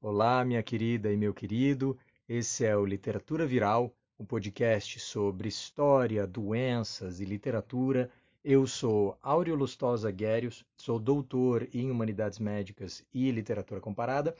[0.00, 1.98] Olá, minha querida e meu querido.
[2.28, 8.08] Esse é o Literatura Viral, um podcast sobre história, doenças e literatura.
[8.44, 14.36] Eu sou Áureo Lustosa Guérios, sou doutor em Humanidades Médicas e Literatura Comparada.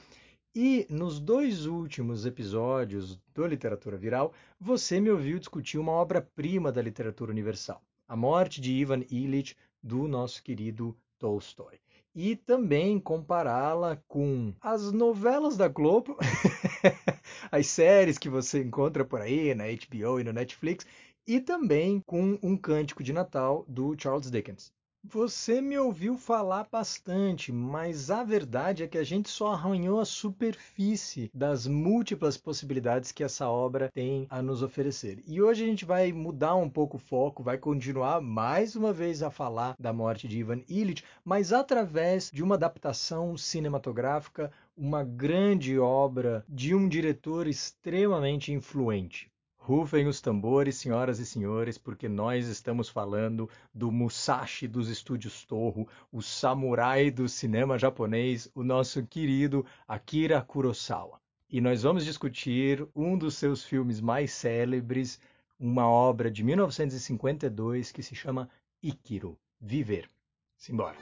[0.55, 6.81] E nos dois últimos episódios do Literatura Viral, você me ouviu discutir uma obra-prima da
[6.81, 11.81] literatura universal, A Morte de Ivan Illich, do nosso querido Tolstói
[12.21, 16.17] e também compará-la com as novelas da Globo,
[17.49, 20.85] as séries que você encontra por aí na HBO e no Netflix,
[21.25, 24.73] e também com um cântico de Natal do Charles Dickens.
[25.05, 30.05] Você me ouviu falar bastante, mas a verdade é que a gente só arranhou a
[30.05, 35.23] superfície das múltiplas possibilidades que essa obra tem a nos oferecer.
[35.27, 39.23] E hoje a gente vai mudar um pouco o foco, vai continuar mais uma vez
[39.23, 45.79] a falar da morte de Ivan Illich, mas através de uma adaptação cinematográfica, uma grande
[45.79, 49.31] obra de um diretor extremamente influente.
[49.69, 55.87] Rufem os tambores, senhoras e senhores, porque nós estamos falando do Musashi dos estúdios Toho,
[56.11, 61.21] o samurai do cinema japonês, o nosso querido Akira Kurosawa.
[61.51, 65.21] E nós vamos discutir um dos seus filmes mais célebres,
[65.61, 68.49] uma obra de 1952 que se chama
[68.83, 70.09] Ikiro, Viver.
[70.57, 70.97] Simbora.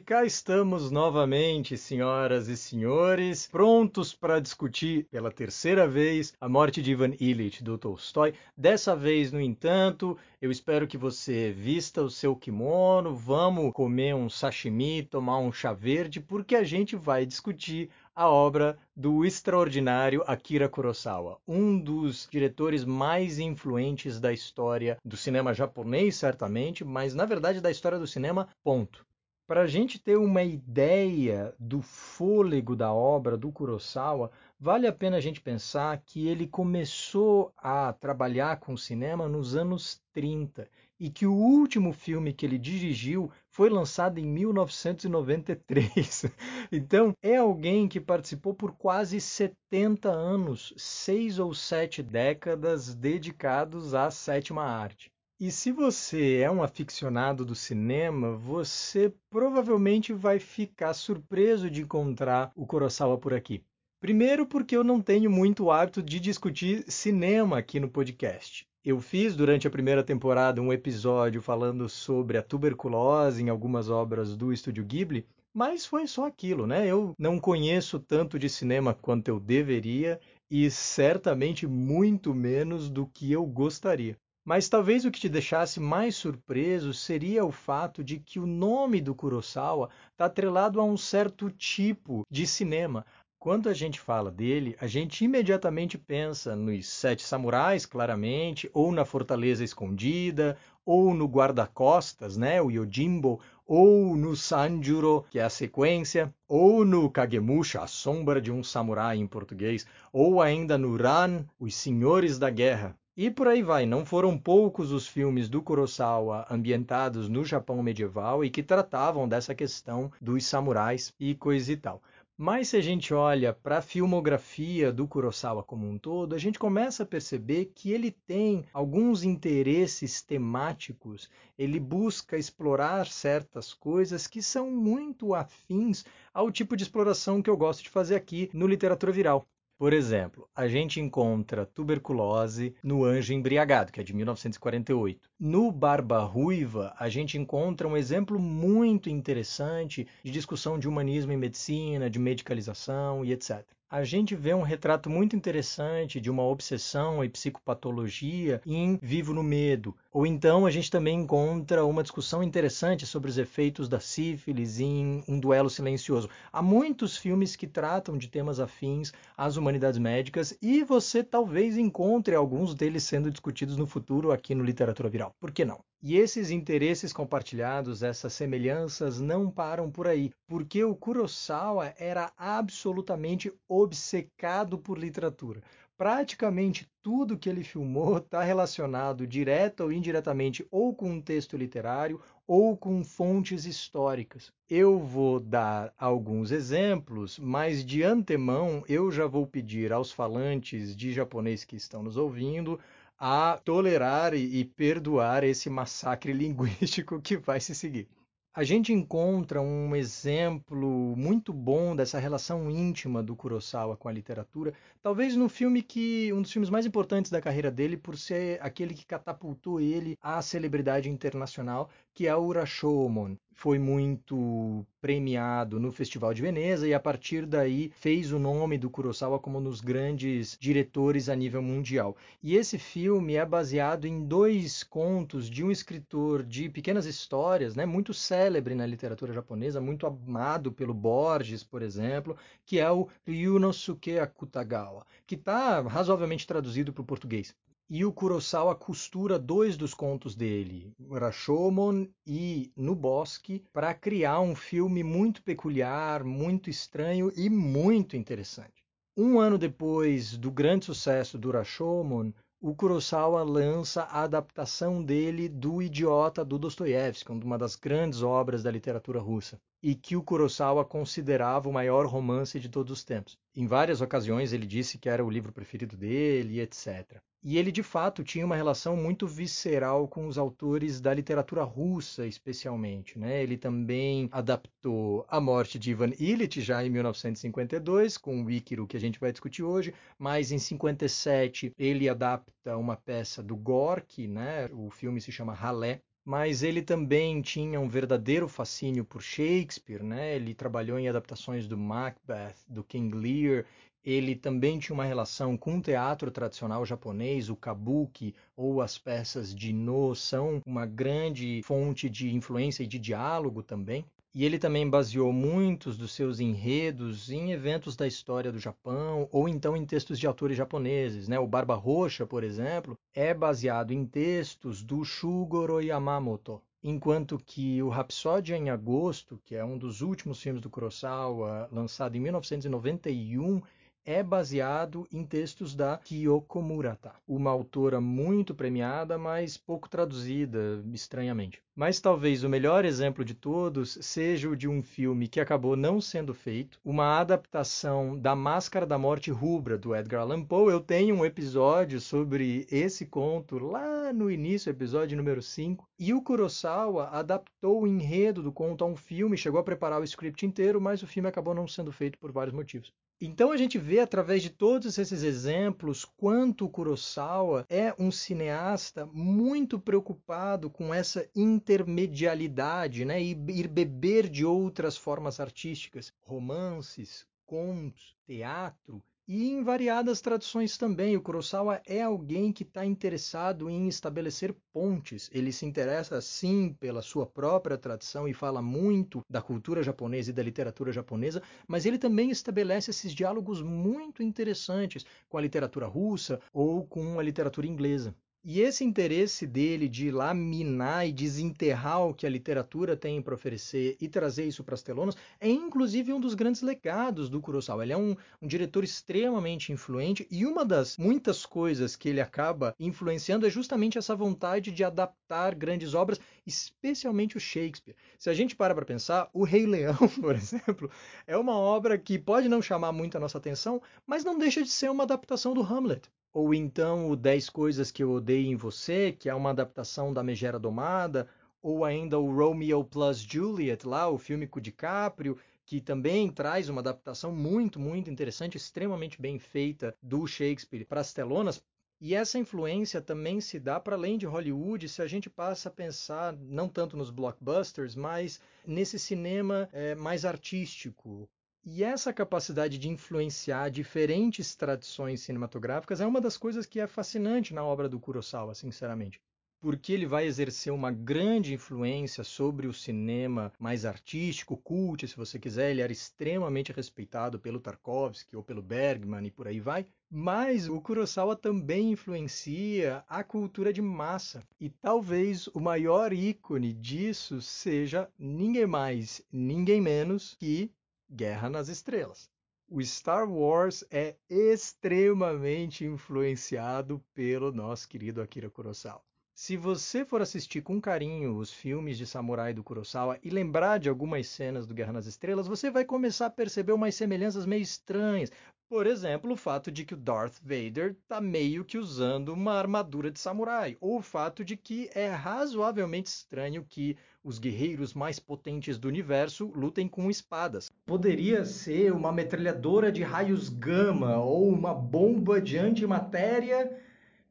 [0.00, 6.92] Cá estamos novamente, senhoras e senhores, prontos para discutir pela terceira vez a morte de
[6.92, 8.32] Ivan Illich do Tolstói.
[8.56, 14.30] Dessa vez, no entanto, eu espero que você vista o seu kimono, vamos comer um
[14.30, 20.68] sashimi, tomar um chá verde, porque a gente vai discutir a obra do extraordinário Akira
[20.68, 27.60] Kurosawa, um dos diretores mais influentes da história do cinema japonês, certamente, mas na verdade
[27.60, 29.09] da história do cinema, ponto.
[29.50, 34.30] Para a gente ter uma ideia do fôlego da obra do Kurosawa,
[34.60, 40.00] vale a pena a gente pensar que ele começou a trabalhar com cinema nos anos
[40.12, 40.68] 30
[41.00, 46.26] e que o último filme que ele dirigiu foi lançado em 1993.
[46.70, 54.12] Então, é alguém que participou por quase 70 anos, seis ou sete décadas dedicados à
[54.12, 55.10] sétima arte.
[55.42, 62.52] E se você é um aficionado do cinema, você provavelmente vai ficar surpreso de encontrar
[62.54, 63.64] o Kurosawa por aqui.
[64.02, 68.66] Primeiro, porque eu não tenho muito hábito de discutir cinema aqui no podcast.
[68.84, 74.36] Eu fiz durante a primeira temporada um episódio falando sobre a tuberculose em algumas obras
[74.36, 76.86] do estúdio Ghibli, mas foi só aquilo, né?
[76.86, 80.20] Eu não conheço tanto de cinema quanto eu deveria
[80.50, 84.18] e certamente muito menos do que eu gostaria.
[84.44, 89.00] Mas talvez o que te deixasse mais surpreso seria o fato de que o nome
[89.00, 93.04] do Kurosawa está atrelado a um certo tipo de cinema.
[93.38, 99.06] Quando a gente fala dele, a gente imediatamente pensa nos Sete Samurais, claramente, ou na
[99.06, 106.34] Fortaleza Escondida, ou no Guarda-Costas, né, o Yojimbo, ou no Sanjuro, que é a sequência,
[106.46, 111.74] ou no Kagemusha, a sombra de um samurai em português, ou ainda no Ran, os
[111.74, 117.28] Senhores da Guerra, e por aí vai, não foram poucos os filmes do Kurosawa ambientados
[117.28, 122.02] no Japão medieval e que tratavam dessa questão dos samurais e coisa e tal.
[122.42, 126.58] Mas se a gente olha para a filmografia do Kurosawa como um todo, a gente
[126.58, 131.28] começa a perceber que ele tem alguns interesses temáticos,
[131.58, 136.02] ele busca explorar certas coisas que são muito afins
[136.32, 139.46] ao tipo de exploração que eu gosto de fazer aqui no Literatura Viral.
[139.80, 145.30] Por exemplo, a gente encontra tuberculose no Anjo Embriagado, que é de 1948.
[145.40, 151.38] No Barba Ruiva, a gente encontra um exemplo muito interessante de discussão de humanismo em
[151.38, 157.24] medicina, de medicalização e etc a gente vê um retrato muito interessante de uma obsessão
[157.24, 159.96] e psicopatologia em Vivo no Medo.
[160.12, 165.24] Ou então a gente também encontra uma discussão interessante sobre os efeitos da sífilis em
[165.26, 166.30] Um Duelo Silencioso.
[166.52, 172.36] Há muitos filmes que tratam de temas afins às humanidades médicas e você talvez encontre
[172.36, 175.34] alguns deles sendo discutidos no futuro aqui no Literatura Viral.
[175.40, 175.80] Por que não?
[176.02, 183.52] E esses interesses compartilhados, essas semelhanças não param por aí, porque o Kurosawa era absolutamente
[183.68, 185.62] obcecado por literatura.
[185.96, 192.20] praticamente tudo que ele filmou está relacionado direta ou indiretamente ou com um texto literário
[192.46, 194.50] ou com fontes históricas.
[194.68, 201.12] Eu vou dar alguns exemplos, mas de antemão eu já vou pedir aos falantes de
[201.12, 202.80] japonês que estão nos ouvindo
[203.20, 208.08] a tolerar e perdoar esse massacre linguístico que vai se seguir
[208.52, 214.74] a gente encontra um exemplo muito bom dessa relação íntima do Kurosawa com a literatura,
[215.00, 218.92] talvez no filme que um dos filmes mais importantes da carreira dele, por ser aquele
[218.92, 223.36] que catapultou ele à celebridade internacional, que é o Rashomon.
[223.60, 228.88] Foi muito premiado no Festival de Veneza e a partir daí fez o nome do
[228.88, 232.16] Kurosawa como um dos grandes diretores a nível mundial.
[232.42, 237.84] E esse filme é baseado em dois contos de um escritor de pequenas histórias, né,
[237.84, 244.18] muito célebre na literatura japonesa, muito amado pelo Borges, por exemplo, que é o Ryunosuke
[244.18, 247.54] Akutagawa, que está razoavelmente traduzido para o português.
[247.92, 254.54] E o Kurosawa costura dois dos contos dele, Rashomon e No Bosque, para criar um
[254.54, 258.84] filme muito peculiar, muito estranho e muito interessante.
[259.16, 265.82] Um ano depois do grande sucesso do Rashomon, o Kurosawa lança a adaptação dele do
[265.82, 271.68] Idiota do Dostoiévski, uma das grandes obras da literatura russa, e que o Kurosawa considerava
[271.68, 273.36] o maior romance de todos os tempos.
[273.52, 277.20] Em várias ocasiões ele disse que era o livro preferido dele, etc.
[277.42, 282.26] E ele de fato tinha uma relação muito visceral com os autores da literatura russa,
[282.26, 283.18] especialmente.
[283.18, 283.42] Né?
[283.42, 288.96] Ele também adaptou A Morte de Ivan Illich já em 1952, com o Íquiro, que
[288.96, 294.68] a gente vai discutir hoje, mas em 57 ele adapta uma peça do Gorky, né?
[294.72, 300.36] o filme se chama Ralé, mas ele também tinha um verdadeiro fascínio por Shakespeare, né?
[300.36, 303.64] Ele trabalhou em adaptações do Macbeth, do King Lear
[304.04, 309.54] ele também tinha uma relação com o teatro tradicional japonês, o kabuki ou as peças
[309.54, 314.04] de no são uma grande fonte de influência e de diálogo também.
[314.32, 319.48] E ele também baseou muitos dos seus enredos em eventos da história do Japão ou
[319.48, 321.26] então em textos de autores japoneses.
[321.26, 321.36] Né?
[321.38, 326.62] O Barba Roxa, por exemplo, é baseado em textos do Shugoro Yamamoto.
[326.82, 332.16] Enquanto que o Rapsódia em Agosto, que é um dos últimos filmes do Kurosawa, lançado
[332.16, 333.60] em 1991,
[334.04, 341.62] é baseado em textos da Kyoko Murata, uma autora muito premiada, mas pouco traduzida, estranhamente.
[341.74, 346.00] Mas talvez o melhor exemplo de todos seja o de um filme que acabou não
[346.00, 350.72] sendo feito, uma adaptação da Máscara da Morte Rubra, do Edgar Allan Poe.
[350.72, 355.88] Eu tenho um episódio sobre esse conto lá no início, episódio número 5.
[355.98, 360.04] E o Kurosawa adaptou o enredo do conto a um filme, chegou a preparar o
[360.04, 362.92] script inteiro, mas o filme acabou não sendo feito por vários motivos.
[363.22, 369.78] Então a gente vê através de todos esses exemplos quanto Kurosawa é um cineasta muito
[369.78, 373.20] preocupado com essa intermedialidade, né?
[373.22, 381.16] E ir beber de outras formas artísticas, romances, contos, teatro, e em variadas tradições também,
[381.16, 385.30] o Kurosawa é alguém que está interessado em estabelecer pontes.
[385.32, 390.32] Ele se interessa, sim, pela sua própria tradição e fala muito da cultura japonesa e
[390.32, 396.40] da literatura japonesa, mas ele também estabelece esses diálogos muito interessantes com a literatura russa
[396.52, 398.12] ou com a literatura inglesa.
[398.42, 403.20] E esse interesse dele de ir lá minar e desenterrar o que a literatura tem
[403.20, 407.38] para oferecer e trazer isso para as telonas é inclusive um dos grandes legados do
[407.38, 407.82] Kurosawa.
[407.82, 412.74] Ele é um, um, diretor extremamente influente e uma das muitas coisas que ele acaba
[412.80, 417.94] influenciando é justamente essa vontade de adaptar grandes obras, especialmente o Shakespeare.
[418.18, 420.90] Se a gente para para pensar, O Rei Leão, por exemplo,
[421.26, 424.70] é uma obra que pode não chamar muito a nossa atenção, mas não deixa de
[424.70, 429.12] ser uma adaptação do Hamlet ou então o 10 Coisas que Eu Odeio em Você,
[429.12, 431.28] que é uma adaptação da Megera Domada,
[431.62, 436.80] ou ainda o Romeo plus Juliet, lá, o filme com DiCaprio, que também traz uma
[436.80, 441.62] adaptação muito, muito interessante, extremamente bem feita do Shakespeare para as telonas.
[442.00, 445.72] E essa influência também se dá para além de Hollywood, se a gente passa a
[445.72, 451.28] pensar não tanto nos blockbusters, mas nesse cinema é, mais artístico,
[451.64, 457.52] e essa capacidade de influenciar diferentes tradições cinematográficas é uma das coisas que é fascinante
[457.52, 459.20] na obra do Kurosawa, sinceramente.
[459.60, 465.38] Porque ele vai exercer uma grande influência sobre o cinema mais artístico, cult, se você
[465.38, 465.70] quiser.
[465.70, 469.84] Ele era extremamente respeitado pelo Tarkovsky ou pelo Bergman e por aí vai.
[470.10, 474.42] Mas o Kurosawa também influencia a cultura de massa.
[474.58, 480.72] E talvez o maior ícone disso seja ninguém mais, ninguém menos que
[481.12, 482.30] Guerra nas Estrelas.
[482.68, 489.02] o Star Wars é extremamente influenciado pelo nosso querido Akira Kurosawa.
[489.34, 493.88] Se você for assistir com carinho os filmes de samurai do Kurosawa e lembrar de
[493.88, 498.30] algumas cenas do Guerra nas Estrelas, você vai começar a perceber umas semelhanças meio estranhas.
[498.70, 503.10] Por exemplo, o fato de que o Darth Vader está meio que usando uma armadura
[503.10, 508.78] de samurai, ou o fato de que é razoavelmente estranho que os guerreiros mais potentes
[508.78, 510.70] do universo lutem com espadas.
[510.86, 516.80] Poderia ser uma metralhadora de raios gama ou uma bomba de antimatéria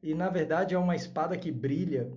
[0.02, 2.12] e na verdade é uma espada que brilha.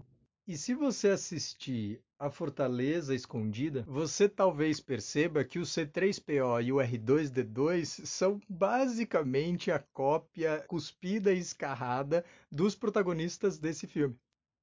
[0.46, 6.78] E se você assistir A Fortaleza Escondida, você talvez perceba que o C3PO e o
[6.78, 14.16] R2D2 são basicamente a cópia cuspida e escarrada dos protagonistas desse filme.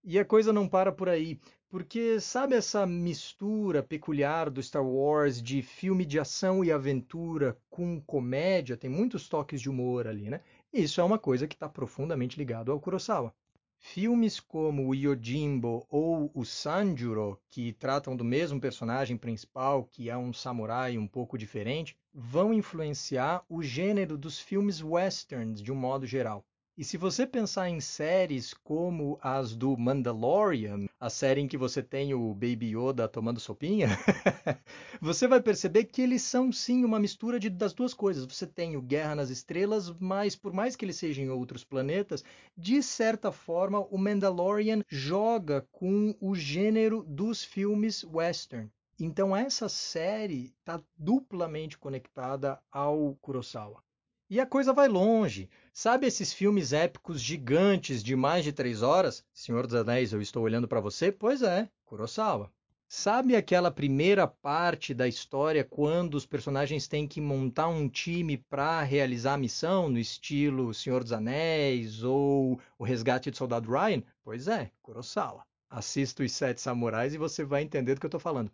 [0.02, 1.38] E a coisa não para por aí,
[1.68, 8.00] porque sabe essa mistura peculiar do Star Wars de filme de ação e aventura com
[8.00, 8.74] comédia?
[8.74, 10.40] Tem muitos toques de humor ali, né?
[10.72, 13.34] Isso é uma coisa que está profundamente ligado ao Kurosawa.
[13.82, 20.16] Filmes como o Yojimbo ou o Sanjuro, que tratam do mesmo personagem principal, que é
[20.16, 26.06] um samurai um pouco diferente, vão influenciar o gênero dos filmes westerns de um modo
[26.06, 26.44] geral.
[26.76, 31.82] E se você pensar em séries como as do Mandalorian, a série em que você
[31.82, 33.88] tem o Baby Yoda tomando sopinha,
[35.00, 38.26] você vai perceber que eles são sim uma mistura de, das duas coisas.
[38.26, 42.22] Você tem o Guerra nas Estrelas, mas por mais que ele seja em outros planetas,
[42.54, 48.70] de certa forma o Mandalorian joga com o gênero dos filmes western.
[48.98, 53.82] Então essa série está duplamente conectada ao Kurosawa.
[54.30, 55.50] E a coisa vai longe.
[55.72, 59.24] Sabe esses filmes épicos gigantes de mais de três horas?
[59.32, 61.10] Senhor dos Anéis, eu estou olhando para você?
[61.10, 62.48] Pois é, Kurosawa.
[62.86, 68.80] Sabe aquela primeira parte da história quando os personagens têm que montar um time para
[68.82, 74.00] realizar a missão, no estilo Senhor dos Anéis ou O Resgate do Soldado Ryan?
[74.22, 75.44] Pois é, Kurosawa.
[75.68, 78.52] Assista os Sete Samurais e você vai entender do que eu estou falando.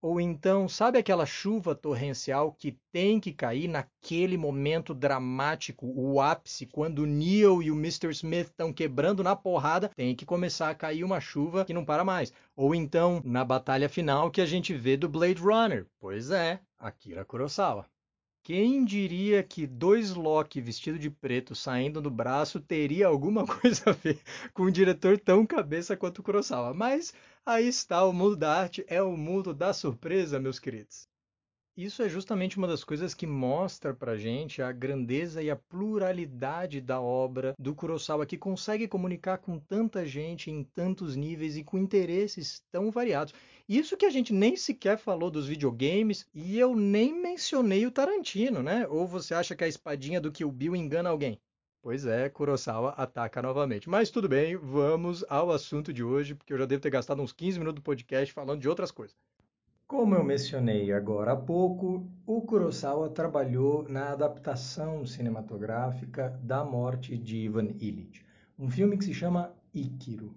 [0.00, 6.66] Ou então, sabe aquela chuva torrencial que tem que cair naquele momento dramático, o ápice,
[6.66, 8.10] quando o Neil e o Mr.
[8.10, 12.04] Smith estão quebrando na porrada, tem que começar a cair uma chuva que não para
[12.04, 12.32] mais.
[12.54, 15.84] Ou então, na batalha final que a gente vê do Blade Runner.
[15.98, 17.84] Pois é, Akira Kurosawa.
[18.48, 23.92] Quem diria que dois Loki vestido de preto saindo do braço teria alguma coisa a
[23.92, 24.18] ver
[24.54, 26.72] com um diretor tão cabeça quanto o Kurosawa?
[26.72, 27.12] Mas
[27.48, 31.08] aí está, o mundo da arte é o mundo da surpresa, meus queridos.
[31.74, 36.78] Isso é justamente uma das coisas que mostra pra gente a grandeza e a pluralidade
[36.78, 41.78] da obra do Kurosawa, que consegue comunicar com tanta gente em tantos níveis e com
[41.78, 43.32] interesses tão variados.
[43.66, 48.62] Isso que a gente nem sequer falou dos videogames e eu nem mencionei o Tarantino,
[48.62, 48.86] né?
[48.88, 51.40] Ou você acha que a espadinha do Kill Bill engana alguém?
[51.80, 53.88] Pois é, Kurosawa ataca novamente.
[53.88, 57.32] Mas tudo bem, vamos ao assunto de hoje, porque eu já devo ter gastado uns
[57.32, 59.16] 15 minutos do podcast falando de outras coisas.
[59.86, 67.38] Como eu mencionei agora há pouco, o Kurosawa trabalhou na adaptação cinematográfica da morte de
[67.38, 68.22] Ivan Illich,
[68.58, 70.34] um filme que se chama Ikiro.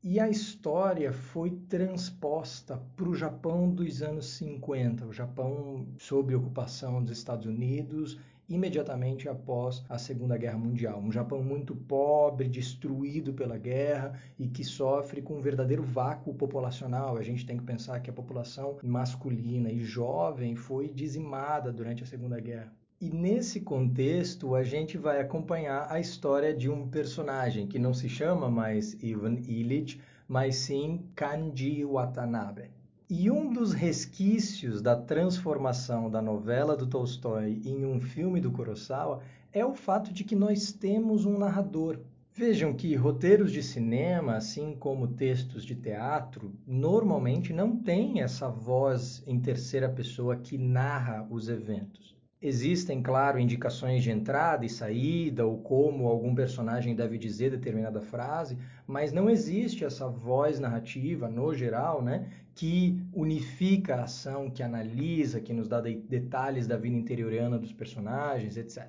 [0.00, 7.02] E a história foi transposta para o Japão dos anos 50, o Japão sob ocupação
[7.02, 11.00] dos Estados Unidos imediatamente após a Segunda Guerra Mundial.
[11.00, 17.16] Um Japão muito pobre, destruído pela guerra e que sofre com um verdadeiro vácuo populacional.
[17.16, 22.06] A gente tem que pensar que a população masculina e jovem foi dizimada durante a
[22.06, 22.72] Segunda Guerra.
[23.00, 28.08] E nesse contexto, a gente vai acompanhar a história de um personagem que não se
[28.08, 32.73] chama mais Ivan Illich, mas sim Kanji Watanabe.
[33.08, 39.20] E um dos resquícios da transformação da novela do Tolstói em um filme do Kurosawa
[39.52, 41.98] é o fato de que nós temos um narrador.
[42.32, 49.22] Vejam que roteiros de cinema, assim como textos de teatro, normalmente não têm essa voz
[49.26, 52.16] em terceira pessoa que narra os eventos.
[52.40, 58.58] Existem, claro, indicações de entrada e saída, ou como algum personagem deve dizer determinada frase,
[58.86, 65.40] mas não existe essa voz narrativa, no geral, né, que unifica a ação, que analisa,
[65.40, 68.86] que nos dá detalhes da vida interiorana dos personagens, etc.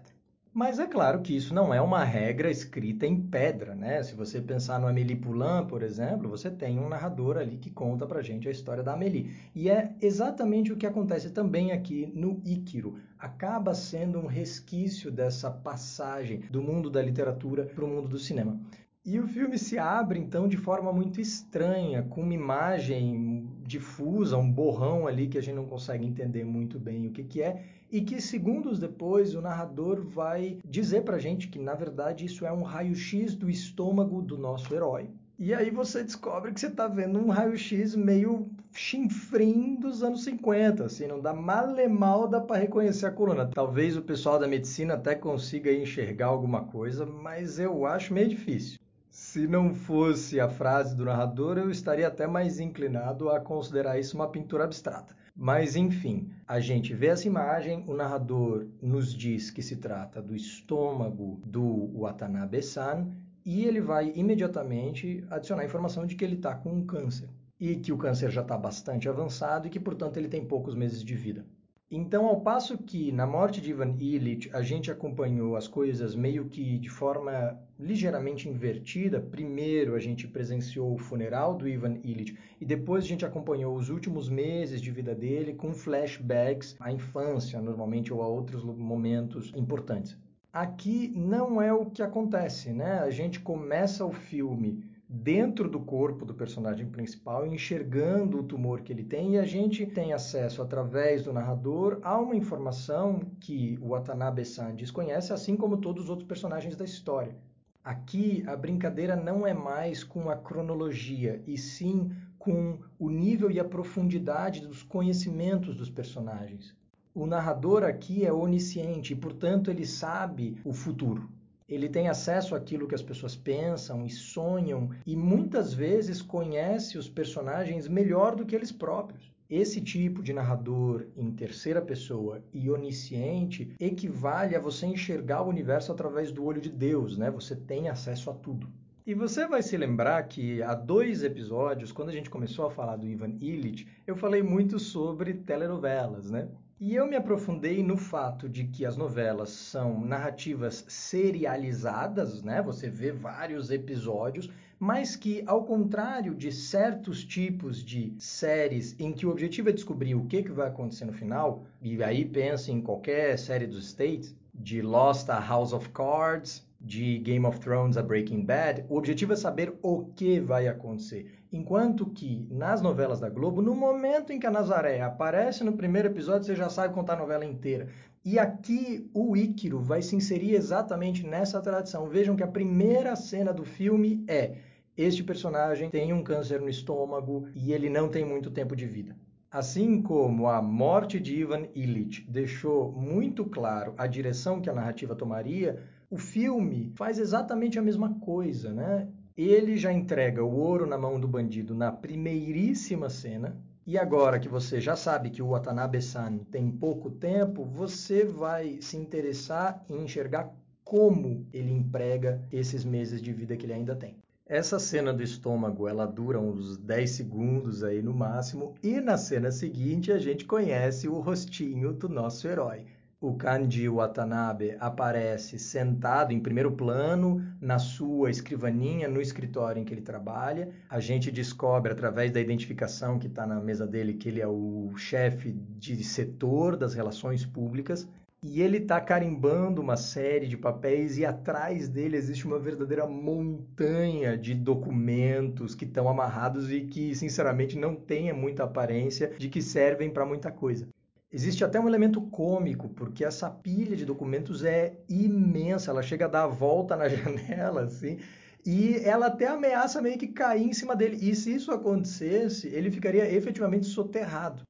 [0.58, 4.02] Mas é claro que isso não é uma regra escrita em pedra, né?
[4.04, 8.08] Se você pensar no Amélie Poulain, por exemplo, você tem um narrador ali que conta
[8.08, 9.36] pra gente a história da Amélie.
[9.54, 12.96] E é exatamente o que acontece também aqui no Íquiro.
[13.20, 18.58] Acaba sendo um resquício dessa passagem do mundo da literatura para o mundo do cinema.
[19.04, 23.35] E o filme se abre então de forma muito estranha, com uma imagem
[23.66, 27.42] difusa, um borrão ali que a gente não consegue entender muito bem o que, que
[27.42, 32.46] é, e que segundos depois o narrador vai dizer pra gente que na verdade isso
[32.46, 35.10] é um raio-x do estômago do nosso herói.
[35.38, 40.86] E aí você descobre que você está vendo um raio-x meio chinfrim dos anos 50,
[40.86, 43.50] assim, não dá mal dá para reconhecer a coluna.
[43.54, 48.80] Talvez o pessoal da medicina até consiga enxergar alguma coisa, mas eu acho meio difícil.
[49.18, 54.18] Se não fosse a frase do narrador, eu estaria até mais inclinado a considerar isso
[54.18, 55.16] uma pintura abstrata.
[55.34, 60.36] Mas enfim, a gente vê essa imagem, o narrador nos diz que se trata do
[60.36, 63.10] estômago do Watanabe-san
[63.46, 67.78] e ele vai imediatamente adicionar a informação de que ele está com um câncer e
[67.78, 71.16] que o câncer já está bastante avançado e que, portanto, ele tem poucos meses de
[71.16, 71.46] vida.
[71.90, 76.50] Então, ao passo que na morte de Ivan Illich a gente acompanhou as coisas meio
[76.50, 82.66] que de forma ligeiramente invertida, primeiro a gente presenciou o funeral do Ivan Illich e
[82.66, 88.14] depois a gente acompanhou os últimos meses de vida dele com flashbacks à infância, normalmente,
[88.14, 90.18] ou a outros momentos importantes.
[90.54, 93.00] Aqui não é o que acontece, né?
[93.00, 98.94] A gente começa o filme dentro do corpo do personagem principal, enxergando o tumor que
[98.94, 103.90] ele tem, e a gente tem acesso, através do narrador, a uma informação que o
[103.90, 107.36] Watanabe-san desconhece, assim como todos os outros personagens da história.
[107.86, 113.62] Aqui, a brincadeira não é mais com a cronologia, e sim com o nível e
[113.62, 116.76] a profundidade dos conhecimentos dos personagens
[117.16, 121.30] o narrador aqui é onisciente e, portanto, ele sabe o futuro.
[121.68, 127.08] Ele tem acesso àquilo que as pessoas pensam e sonham e muitas vezes conhece os
[127.08, 129.34] personagens melhor do que eles próprios.
[129.50, 135.92] Esse tipo de narrador em terceira pessoa e onisciente equivale a você enxergar o universo
[135.92, 137.30] através do olho de Deus, né?
[137.30, 138.68] Você tem acesso a tudo.
[139.06, 142.96] E você vai se lembrar que há dois episódios, quando a gente começou a falar
[142.96, 146.50] do Ivan Illich, eu falei muito sobre telenovelas, né?
[146.78, 152.62] E eu me aprofundei no fato de que as novelas são narrativas serializadas, né?
[152.62, 159.26] Você vê vários episódios, mas que, ao contrário de certos tipos de séries em que
[159.26, 162.82] o objetivo é descobrir o que, que vai acontecer no final, e aí pense em
[162.82, 168.04] qualquer série dos States, de Lost a House of Cards, de Game of Thrones a
[168.04, 171.40] Breaking Bad, o objetivo é saber o que vai acontecer.
[171.56, 176.10] Enquanto que nas novelas da Globo, no momento em que a Nazaré aparece no primeiro
[176.10, 177.88] episódio, você já sabe contar a novela inteira.
[178.26, 182.10] E aqui o Íquiro vai se inserir exatamente nessa tradição.
[182.10, 184.58] Vejam que a primeira cena do filme é:
[184.98, 189.16] este personagem tem um câncer no estômago e ele não tem muito tempo de vida.
[189.50, 195.16] Assim como a morte de Ivan Illich deixou muito claro a direção que a narrativa
[195.16, 199.08] tomaria, o filme faz exatamente a mesma coisa, né?
[199.38, 203.58] Ele já entrega o ouro na mão do bandido na primeiríssima cena.
[203.86, 208.96] E agora que você já sabe que o Watanabe-san tem pouco tempo, você vai se
[208.96, 214.16] interessar em enxergar como ele emprega esses meses de vida que ele ainda tem.
[214.46, 219.52] Essa cena do estômago, ela dura uns 10 segundos aí no máximo, e na cena
[219.52, 222.86] seguinte a gente conhece o rostinho do nosso herói
[223.22, 229.94] o Kanji Watanabe aparece sentado em primeiro plano na sua escrivaninha no escritório em que
[229.94, 230.70] ele trabalha.
[230.90, 234.92] A gente descobre através da identificação que está na mesa dele que ele é o
[234.98, 238.08] chefe de setor das relações públicas.
[238.44, 244.38] E ele está carimbando uma série de papéis e atrás dele existe uma verdadeira montanha
[244.38, 250.12] de documentos que estão amarrados e que, sinceramente, não tem muita aparência de que servem
[250.12, 250.88] para muita coisa.
[251.36, 256.30] Existe até um elemento cômico, porque essa pilha de documentos é imensa, ela chega a
[256.30, 258.20] dar a volta na janela, assim,
[258.66, 261.18] e ela até ameaça meio que cair em cima dele.
[261.22, 264.64] E se isso acontecesse, ele ficaria efetivamente soterrado.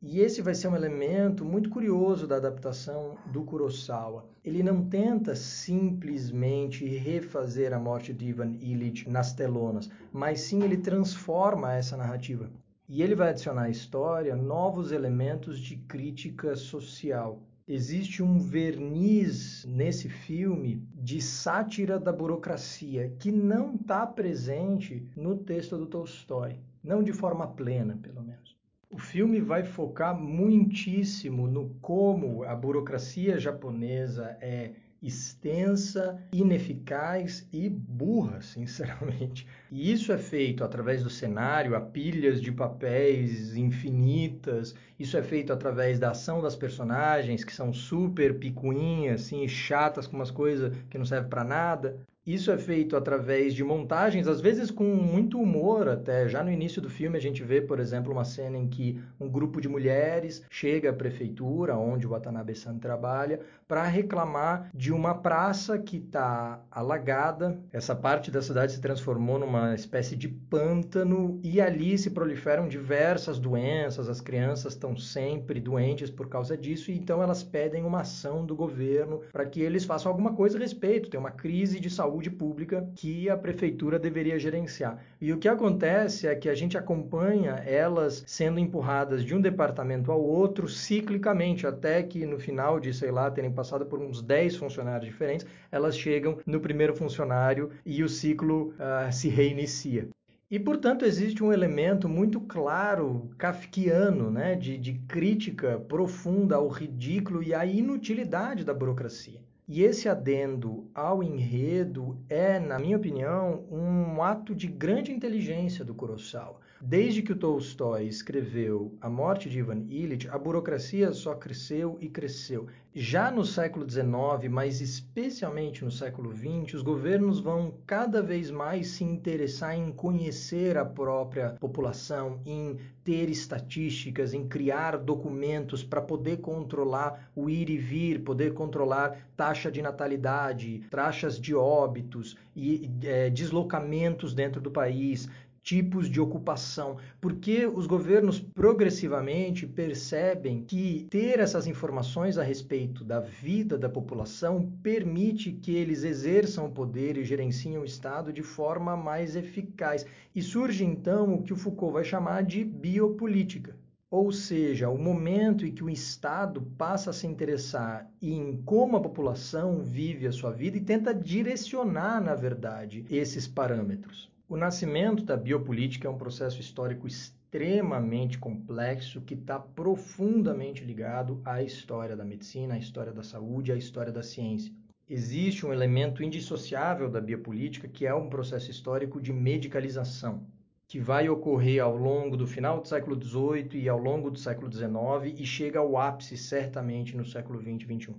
[0.00, 4.24] E esse vai ser um elemento muito curioso da adaptação do Kurosawa.
[4.44, 10.76] Ele não tenta simplesmente refazer a morte de Ivan Illich nas telonas, mas sim ele
[10.76, 12.48] transforma essa narrativa.
[12.94, 17.42] E ele vai adicionar à história novos elementos de crítica social.
[17.66, 25.78] Existe um verniz nesse filme de sátira da burocracia que não está presente no texto
[25.78, 28.54] do Tolstói, não de forma plena, pelo menos.
[28.90, 38.40] O filme vai focar muitíssimo no como a burocracia japonesa é extensa, ineficaz e burra,
[38.40, 39.46] sinceramente.
[39.70, 44.74] E isso é feito através do cenário, a pilhas de papéis infinitas.
[44.98, 50.16] Isso é feito através da ação das personagens, que são super picuinhas, assim, chatas com
[50.16, 51.98] umas coisas que não servem para nada.
[52.24, 56.28] Isso é feito através de montagens, às vezes com muito humor até.
[56.28, 59.28] Já no início do filme a gente vê, por exemplo, uma cena em que um
[59.28, 65.76] grupo de mulheres chega à prefeitura, onde o Watanabe-san trabalha, para reclamar de uma praça
[65.80, 67.58] que está alagada.
[67.72, 73.36] Essa parte da cidade se transformou numa espécie de pântano e ali se proliferam diversas
[73.40, 74.08] doenças.
[74.08, 78.54] As crianças estão sempre doentes por causa disso e então elas pedem uma ação do
[78.54, 81.10] governo para que eles façam alguma coisa a respeito.
[81.10, 85.02] Tem uma crise de saúde saúde pública que a prefeitura deveria gerenciar.
[85.18, 90.12] E o que acontece é que a gente acompanha elas sendo empurradas de um departamento
[90.12, 94.56] ao outro ciclicamente, até que no final de, sei lá, terem passado por uns 10
[94.56, 100.08] funcionários diferentes, elas chegam no primeiro funcionário e o ciclo uh, se reinicia.
[100.50, 107.42] E, portanto, existe um elemento muito claro, kafkiano, né, de, de crítica profunda ao ridículo
[107.42, 109.40] e à inutilidade da burocracia.
[109.74, 115.94] E esse adendo ao enredo é, na minha opinião, um ato de grande inteligência do
[115.94, 116.60] Kurosawa.
[116.84, 122.66] Desde que Tolstói escreveu A Morte de Ivan Illich, a burocracia só cresceu e cresceu.
[122.92, 128.88] Já no século XIX, mas especialmente no século XX, os governos vão cada vez mais
[128.88, 136.38] se interessar em conhecer a própria população, em ter estatísticas, em criar documentos para poder
[136.38, 143.30] controlar o ir e vir, poder controlar taxa de natalidade, taxas de óbitos e é,
[143.30, 145.28] deslocamentos dentro do país,
[145.62, 153.20] tipos de ocupação, porque os governos progressivamente percebem que ter essas informações a respeito da
[153.20, 158.96] vida da população permite que eles exerçam o poder e gerenciem o Estado de forma
[158.96, 160.04] mais eficaz.
[160.34, 163.76] E surge então o que o Foucault vai chamar de biopolítica.
[164.10, 169.00] Ou seja, o momento em que o Estado passa a se interessar em como a
[169.00, 174.31] população vive a sua vida e tenta direcionar, na verdade, esses parâmetros.
[174.52, 181.62] O nascimento da biopolítica é um processo histórico extremamente complexo que está profundamente ligado à
[181.62, 184.70] história da medicina, à história da saúde, à história da ciência.
[185.08, 190.46] Existe um elemento indissociável da biopolítica que é um processo histórico de medicalização,
[190.86, 194.70] que vai ocorrer ao longo do final do século XVIII e ao longo do século
[194.70, 198.16] XIX e chega ao ápice certamente no século XX e XXI.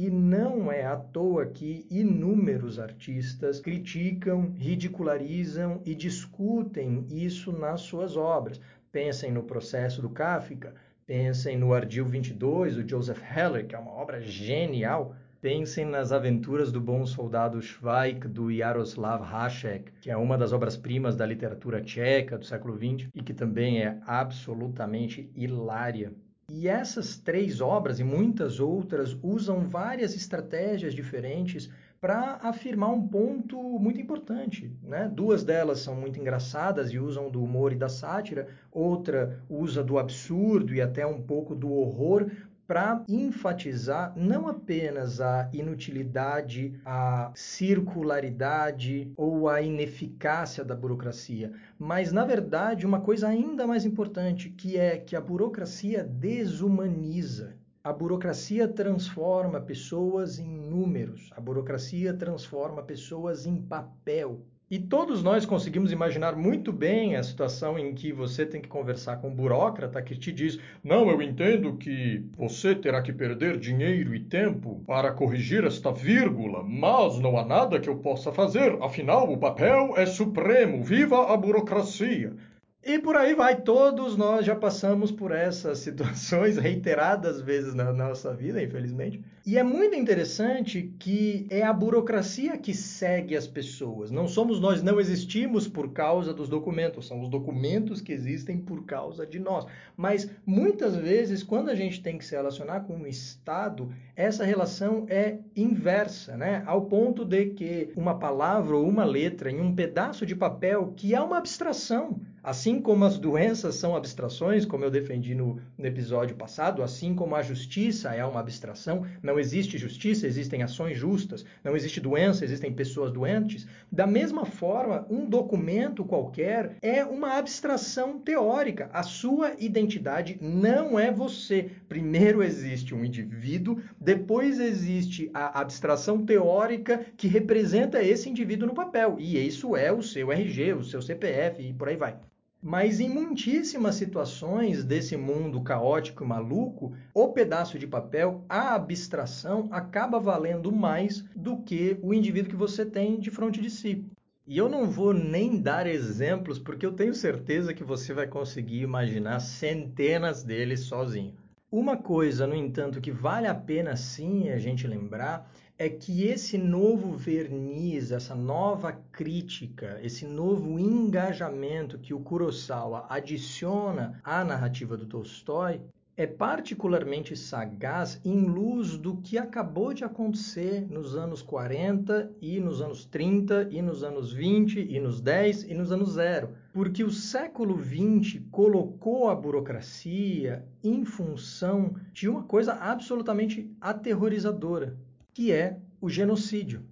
[0.00, 8.16] E não é à toa que inúmeros artistas criticam, ridicularizam e discutem isso nas suas
[8.16, 8.60] obras.
[8.92, 10.72] Pensem no processo do Kafka,
[11.04, 15.16] pensem no Ardil 22, do Joseph Heller, que é uma obra genial.
[15.40, 21.16] Pensem nas aventuras do bom soldado Schweik, do Jaroslav Hašek, que é uma das obras-primas
[21.16, 26.12] da literatura tcheca do século XX e que também é absolutamente hilária.
[26.50, 31.68] E essas três obras e muitas outras usam várias estratégias diferentes
[32.00, 34.72] para afirmar um ponto muito importante.
[34.82, 35.10] Né?
[35.12, 39.98] Duas delas são muito engraçadas e usam do humor e da sátira, outra usa do
[39.98, 42.30] absurdo e até um pouco do horror
[42.68, 52.26] para enfatizar não apenas a inutilidade, a circularidade ou a ineficácia da burocracia, mas na
[52.26, 57.56] verdade uma coisa ainda mais importante, que é que a burocracia desumaniza.
[57.82, 64.44] A burocracia transforma pessoas em números, a burocracia transforma pessoas em papel.
[64.70, 69.16] E todos nós conseguimos imaginar muito bem a situação em que você tem que conversar
[69.16, 74.14] com um burócrata que te diz: Não, eu entendo que você terá que perder dinheiro
[74.14, 79.32] e tempo para corrigir esta vírgula, mas não há nada que eu possa fazer, afinal
[79.32, 80.84] o papel é supremo.
[80.84, 82.36] Viva a burocracia!
[82.84, 88.32] E por aí vai, todos nós já passamos por essas situações reiteradas vezes na nossa
[88.32, 89.20] vida, infelizmente.
[89.44, 94.12] E é muito interessante que é a burocracia que segue as pessoas.
[94.12, 98.86] Não somos nós, não existimos por causa dos documentos, são os documentos que existem por
[98.86, 99.66] causa de nós.
[99.96, 105.04] Mas muitas vezes, quando a gente tem que se relacionar com o Estado, essa relação
[105.08, 106.62] é inversa, né?
[106.64, 111.12] Ao ponto de que uma palavra ou uma letra em um pedaço de papel que
[111.12, 116.34] é uma abstração Assim como as doenças são abstrações, como eu defendi no, no, episódio
[116.34, 121.76] passado, assim como a justiça é uma abstração, não existe justiça, existem ações justas, não
[121.76, 123.66] existe doença, existem pessoas doentes.
[123.92, 128.88] Da mesma forma, um documento qualquer é uma abstração teórica.
[128.94, 131.70] A sua identidade não é você.
[131.86, 139.16] Primeiro existe um indivíduo, depois existe a abstração teórica que representa esse indivíduo no papel.
[139.18, 142.16] E isso é o seu RG, o seu CPF e por aí vai.
[142.60, 149.68] Mas em muitíssimas situações desse mundo caótico e maluco, o pedaço de papel, a abstração,
[149.70, 154.04] acaba valendo mais do que o indivíduo que você tem de frente de si.
[154.44, 158.80] E eu não vou nem dar exemplos, porque eu tenho certeza que você vai conseguir
[158.80, 161.34] imaginar centenas deles sozinho.
[161.70, 165.48] Uma coisa, no entanto, que vale a pena sim a gente lembrar
[165.80, 174.20] é que esse novo verniz, essa nova crítica, esse novo engajamento que o Kurosawa adiciona
[174.24, 175.80] à narrativa do Tolstói
[176.16, 182.80] é particularmente sagaz em luz do que acabou de acontecer nos anos 40 e nos
[182.80, 186.48] anos 30 e nos anos 20 e nos 10 e nos anos 0.
[186.72, 194.98] Porque o século 20 colocou a burocracia em função de uma coisa absolutamente aterrorizadora,
[195.38, 196.82] que é o genocídio.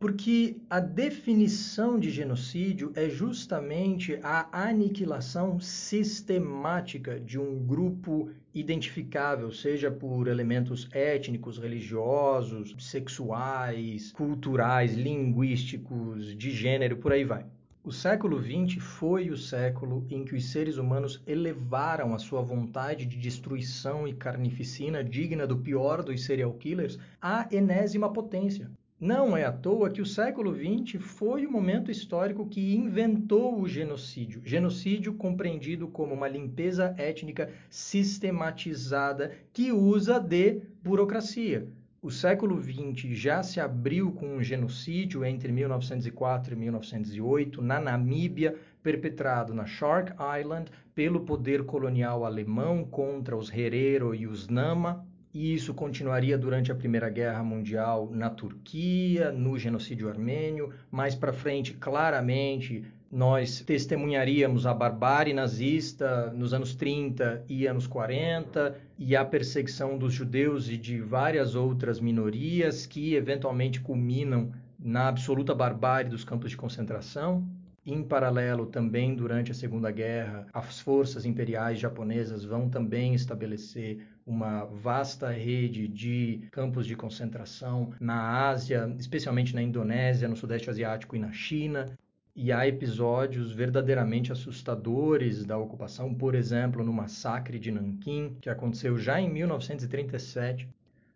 [0.00, 9.90] Porque a definição de genocídio é justamente a aniquilação sistemática de um grupo identificável, seja
[9.90, 17.44] por elementos étnicos, religiosos, sexuais, culturais, linguísticos, de gênero, por aí vai.
[17.84, 23.04] O século XX foi o século em que os seres humanos elevaram a sua vontade
[23.04, 28.70] de destruição e carnificina, digna do pior dos serial killers, à enésima potência.
[29.00, 33.66] Não é à toa que o século XX foi o momento histórico que inventou o
[33.66, 34.40] genocídio.
[34.44, 41.66] Genocídio compreendido como uma limpeza étnica sistematizada que usa de burocracia.
[42.04, 48.56] O século XX já se abriu com um genocídio entre 1904 e 1908 na Namíbia,
[48.82, 55.54] perpetrado na Shark Island pelo poder colonial alemão contra os Herero e os Nama, e
[55.54, 60.72] isso continuaria durante a Primeira Guerra Mundial na Turquia, no genocídio armênio.
[60.90, 68.74] Mais para frente, claramente, nós testemunharíamos a barbárie nazista nos anos 30 e anos 40
[68.98, 75.54] e a perseguição dos judeus e de várias outras minorias que eventualmente culminam na absoluta
[75.54, 77.46] barbárie dos campos de concentração.
[77.84, 84.64] Em paralelo, também durante a Segunda Guerra, as forças imperiais japonesas vão também estabelecer uma
[84.64, 91.18] vasta rede de campos de concentração na Ásia, especialmente na Indonésia, no Sudeste Asiático e
[91.18, 91.92] na China.
[92.34, 98.98] E há episódios verdadeiramente assustadores da ocupação, por exemplo, no massacre de Nanquim, que aconteceu
[98.98, 100.68] já em 1937,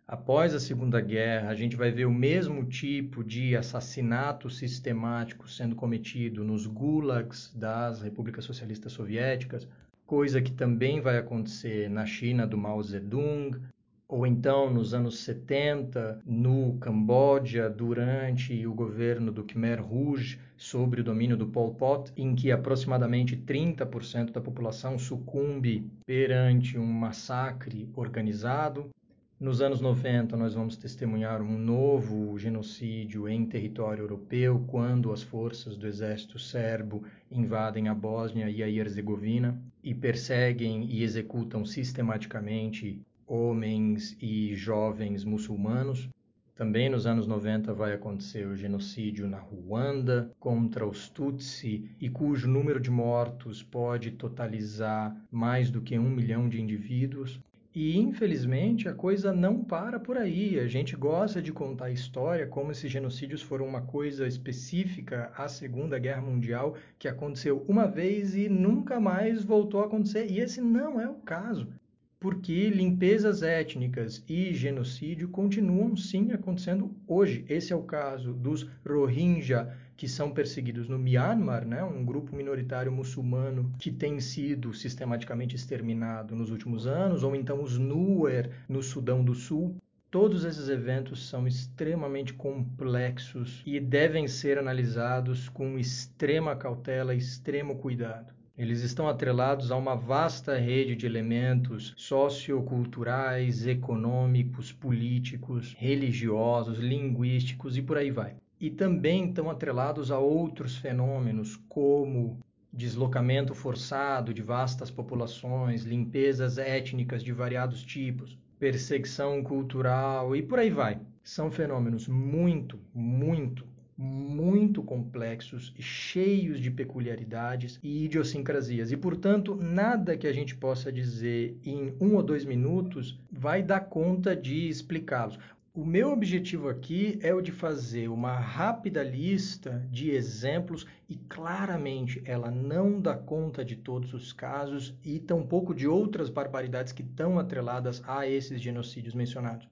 [0.09, 5.75] Após a Segunda Guerra, a gente vai ver o mesmo tipo de assassinato sistemático sendo
[5.75, 9.67] cometido nos gulags das repúblicas socialistas soviéticas,
[10.07, 13.61] coisa que também vai acontecer na China do Mao Zedong,
[14.09, 21.05] ou então nos anos 70, no Camboja, durante o governo do Khmer Rouge, sobre o
[21.05, 28.91] domínio do Pol Pot, em que aproximadamente 30% da população sucumbe perante um massacre organizado.
[29.39, 35.77] Nos anos 90, nós vamos testemunhar um novo genocídio em território europeu, quando as forças
[35.77, 44.17] do exército serbo invadem a Bósnia e a Herzegovina e perseguem e executam sistematicamente homens
[44.21, 46.09] e jovens muçulmanos.
[46.55, 52.49] Também nos anos 90 vai acontecer o genocídio na Ruanda contra os Tutsi, e cujo
[52.49, 57.39] número de mortos pode totalizar mais do que um milhão de indivíduos.
[57.75, 60.59] E infelizmente a coisa não para por aí.
[60.59, 65.47] A gente gosta de contar a história como se genocídios foram uma coisa específica à
[65.49, 70.25] Segunda Guerra Mundial que aconteceu uma vez e nunca mais voltou a acontecer.
[70.31, 71.69] E esse não é o caso.
[72.19, 77.45] Porque limpezas étnicas e genocídio continuam sim acontecendo hoje.
[77.49, 82.93] Esse é o caso dos Rohingya que são perseguidos no Myanmar, né, um grupo minoritário
[82.93, 89.25] muçulmano que tem sido sistematicamente exterminado nos últimos anos, ou então os Nuer no Sudão
[89.25, 89.77] do Sul.
[90.11, 98.36] Todos esses eventos são extremamente complexos e devem ser analisados com extrema cautela extremo cuidado.
[98.59, 107.83] Eles estão atrelados a uma vasta rede de elementos socioculturais, econômicos, políticos, religiosos, linguísticos e
[107.83, 112.39] por aí vai e também estão atrelados a outros fenômenos, como
[112.73, 120.71] deslocamento forçado de vastas populações, limpezas étnicas de variados tipos, perseguição cultural e por aí
[120.71, 120.99] vai.
[121.23, 123.67] São fenômenos muito, muito,
[123.97, 128.93] muito complexos e cheios de peculiaridades e idiosincrasias.
[128.93, 133.81] E, portanto, nada que a gente possa dizer em um ou dois minutos vai dar
[133.81, 135.39] conta de explicá-los.
[135.73, 142.23] O meu objetivo aqui é o de fazer uma rápida lista de exemplos e claramente
[142.25, 147.39] ela não dá conta de todos os casos e tampouco de outras barbaridades que estão
[147.39, 149.69] atreladas a esses genocídios mencionados.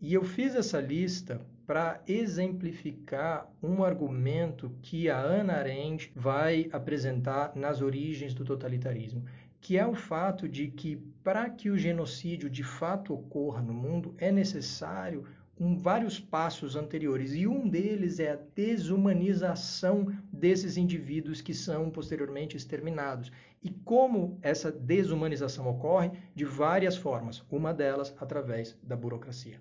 [0.00, 7.56] E eu fiz essa lista para exemplificar um argumento que a Ana Arendt vai apresentar
[7.56, 9.24] nas origens do totalitarismo,
[9.60, 14.14] que é o fato de que para que o genocídio de fato ocorra no mundo
[14.18, 15.24] é necessário
[15.58, 22.56] um, vários passos anteriores e um deles é a desumanização desses indivíduos que são posteriormente
[22.56, 23.30] exterminados.
[23.62, 26.10] E como essa desumanização ocorre?
[26.34, 29.60] De várias formas, uma delas através da burocracia.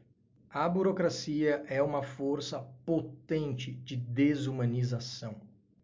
[0.54, 5.38] A burocracia é uma força potente de desumanização.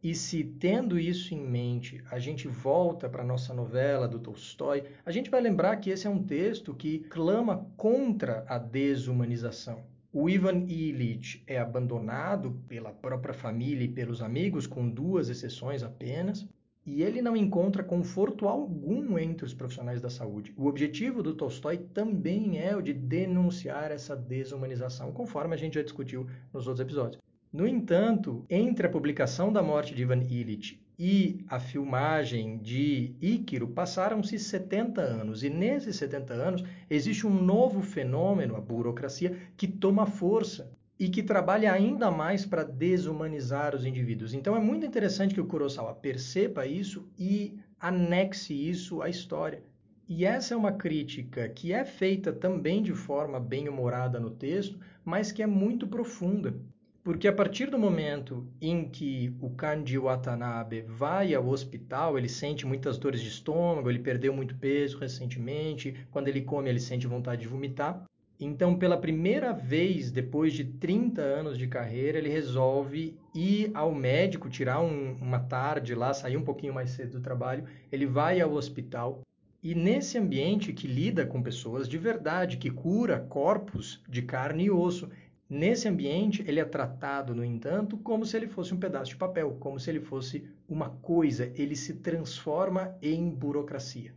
[0.03, 4.83] E se, tendo isso em mente, a gente volta para a nossa novela do Tolstói,
[5.03, 9.81] a gente vai lembrar que esse é um texto que clama contra a desumanização.
[10.13, 16.47] O Ivan Illich é abandonado pela própria família e pelos amigos, com duas exceções apenas
[16.89, 20.53] e ele não encontra conforto algum entre os profissionais da saúde.
[20.57, 25.83] O objetivo do Tolstói também é o de denunciar essa desumanização, conforme a gente já
[25.83, 27.21] discutiu nos outros episódios.
[27.53, 33.67] No entanto, entre a publicação da morte de Ivan Illich e a filmagem de Íquiro
[33.67, 40.05] passaram-se 70 anos, e nesses 70 anos existe um novo fenômeno, a burocracia, que toma
[40.05, 44.33] força e que trabalha ainda mais para desumanizar os indivíduos.
[44.33, 49.63] Então é muito interessante que o Kurosawa perceba isso e anexe isso à história.
[50.09, 54.77] E essa é uma crítica que é feita também de forma bem humorada no texto,
[55.05, 56.53] mas que é muito profunda.
[57.01, 62.65] Porque a partir do momento em que o Kanji Watanabe vai ao hospital, ele sente
[62.65, 67.43] muitas dores de estômago, ele perdeu muito peso recentemente, quando ele come ele sente vontade
[67.43, 68.03] de vomitar.
[68.39, 74.49] Então, pela primeira vez, depois de 30 anos de carreira, ele resolve ir ao médico,
[74.49, 77.65] tirar um, uma tarde lá, sair um pouquinho mais cedo do trabalho.
[77.91, 79.21] Ele vai ao hospital
[79.61, 84.71] e nesse ambiente que lida com pessoas de verdade, que cura corpos de carne e
[84.71, 85.09] osso,
[85.49, 89.57] nesse ambiente ele é tratado, no entanto, como se ele fosse um pedaço de papel,
[89.59, 91.51] como se ele fosse uma coisa.
[91.55, 94.13] Ele se transforma em burocracia.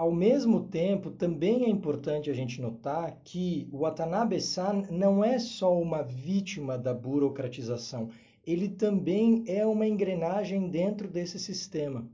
[0.00, 5.78] Ao mesmo tempo, também é importante a gente notar que o Watanabe-san não é só
[5.78, 8.08] uma vítima da burocratização,
[8.46, 12.08] ele também é uma engrenagem dentro desse sistema.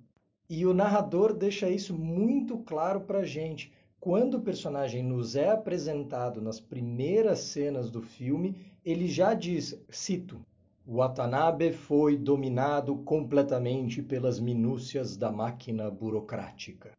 [0.51, 3.72] E o narrador deixa isso muito claro para a gente.
[4.01, 10.44] Quando o personagem nos é apresentado nas primeiras cenas do filme, ele já diz, cito,
[10.85, 16.90] Watanabe foi dominado completamente pelas minúcias da máquina burocrática.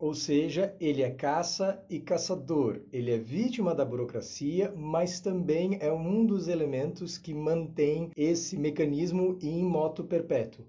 [0.00, 2.80] Ou seja, ele é caça e caçador.
[2.90, 9.38] Ele é vítima da burocracia, mas também é um dos elementos que mantém esse mecanismo
[9.42, 10.64] em moto perpétuo.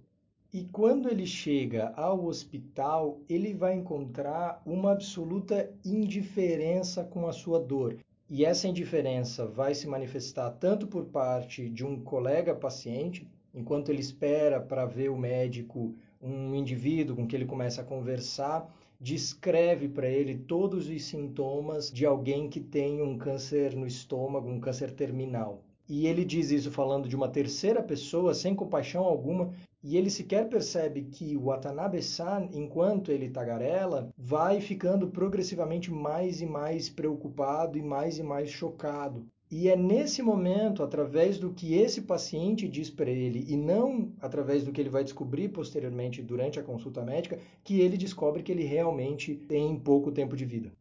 [0.54, 7.58] E quando ele chega ao hospital, ele vai encontrar uma absoluta indiferença com a sua
[7.58, 7.96] dor.
[8.30, 14.02] E essa indiferença vai se manifestar tanto por parte de um colega paciente, enquanto ele
[14.02, 18.70] espera para ver o médico, um indivíduo com que ele começa a conversar,
[19.01, 24.59] descreve para ele todos os sintomas de alguém que tem um câncer no estômago, um
[24.59, 25.63] câncer terminal.
[25.89, 29.51] E ele diz isso falando de uma terceira pessoa, sem compaixão alguma,
[29.83, 36.45] e ele sequer percebe que o Watanabe-san, enquanto ele tagarela, vai ficando progressivamente mais e
[36.45, 39.25] mais preocupado e mais e mais chocado.
[39.51, 44.63] E é nesse momento, através do que esse paciente diz para ele, e não através
[44.63, 48.63] do que ele vai descobrir posteriormente durante a consulta médica, que ele descobre que ele
[48.63, 50.71] realmente tem pouco tempo de vida.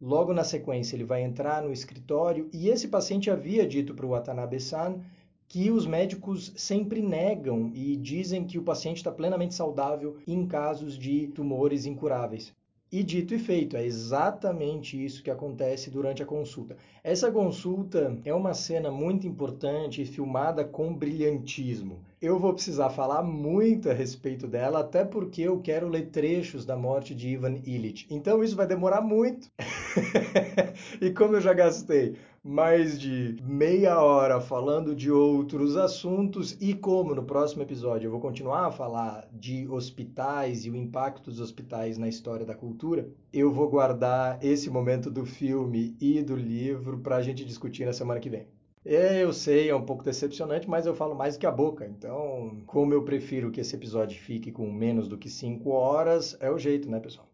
[0.00, 4.10] Logo na sequência, ele vai entrar no escritório e esse paciente havia dito para o
[4.10, 5.02] Watanabe-san
[5.46, 10.96] que os médicos sempre negam e dizem que o paciente está plenamente saudável em casos
[10.96, 12.54] de tumores incuráveis.
[12.94, 16.76] E dito e feito, é exatamente isso que acontece durante a consulta.
[17.02, 21.98] Essa consulta é uma cena muito importante, filmada com brilhantismo.
[22.22, 26.76] Eu vou precisar falar muito a respeito dela, até porque eu quero ler trechos da
[26.76, 28.06] morte de Ivan Illich.
[28.08, 29.50] Então isso vai demorar muito.
[31.02, 37.14] e como eu já gastei mais de meia hora falando de outros assuntos e como
[37.14, 41.96] no próximo episódio eu vou continuar a falar de hospitais e o impacto dos hospitais
[41.96, 47.16] na história da cultura, eu vou guardar esse momento do filme e do livro para
[47.16, 48.46] a gente discutir na semana que vem.
[48.84, 51.86] É, eu sei, é um pouco decepcionante, mas eu falo mais do que a boca.
[51.86, 56.50] Então, como eu prefiro que esse episódio fique com menos do que 5 horas, é
[56.50, 57.26] o jeito, né, pessoal?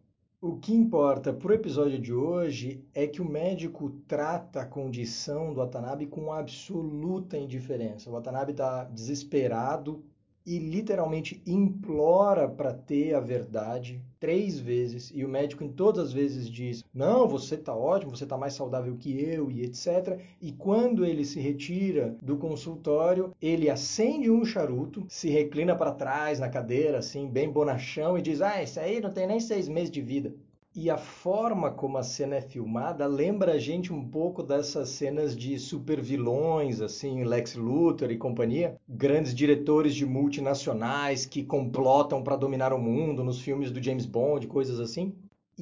[0.43, 5.53] O que importa para o episódio de hoje é que o médico trata a condição
[5.53, 8.09] do Watanabe com absoluta indiferença.
[8.09, 10.03] O Watanabe está desesperado
[10.51, 16.13] e literalmente implora para ter a verdade três vezes e o médico em todas as
[16.13, 20.19] vezes diz: "Não, você está ótimo, você está mais saudável que eu" e etc.
[20.43, 26.41] E quando ele se retira do consultório, ele acende um charuto, se reclina para trás
[26.41, 29.91] na cadeira assim, bem bonachão e diz: "Ah, esse aí não tem nem seis meses
[29.93, 30.35] de vida".
[30.73, 35.37] E a forma como a cena é filmada lembra a gente um pouco dessas cenas
[35.37, 42.37] de super vilões, assim, Lex Luthor e companhia, grandes diretores de multinacionais que complotam para
[42.37, 45.13] dominar o mundo nos filmes do James Bond, coisas assim.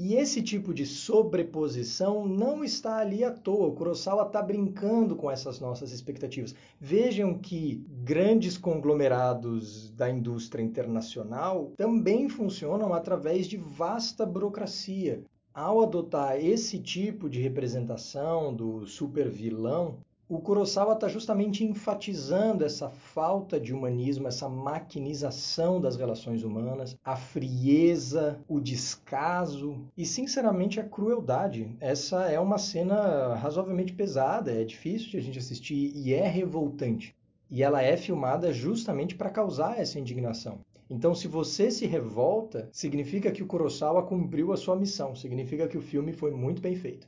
[0.00, 3.66] E esse tipo de sobreposição não está ali à toa.
[3.66, 6.54] O Kurosawa está brincando com essas nossas expectativas.
[6.80, 15.24] Vejam que grandes conglomerados da indústria internacional também funcionam através de vasta burocracia.
[15.52, 23.58] Ao adotar esse tipo de representação do supervilão, o Kurosawa está justamente enfatizando essa falta
[23.58, 31.74] de humanismo, essa maquinização das relações humanas, a frieza, o descaso e, sinceramente, a crueldade.
[31.80, 37.16] Essa é uma cena razoavelmente pesada, é difícil de a gente assistir e é revoltante.
[37.50, 40.58] E ela é filmada justamente para causar essa indignação.
[40.90, 45.78] Então, se você se revolta, significa que o Kurosawa cumpriu a sua missão, significa que
[45.78, 47.06] o filme foi muito bem feito.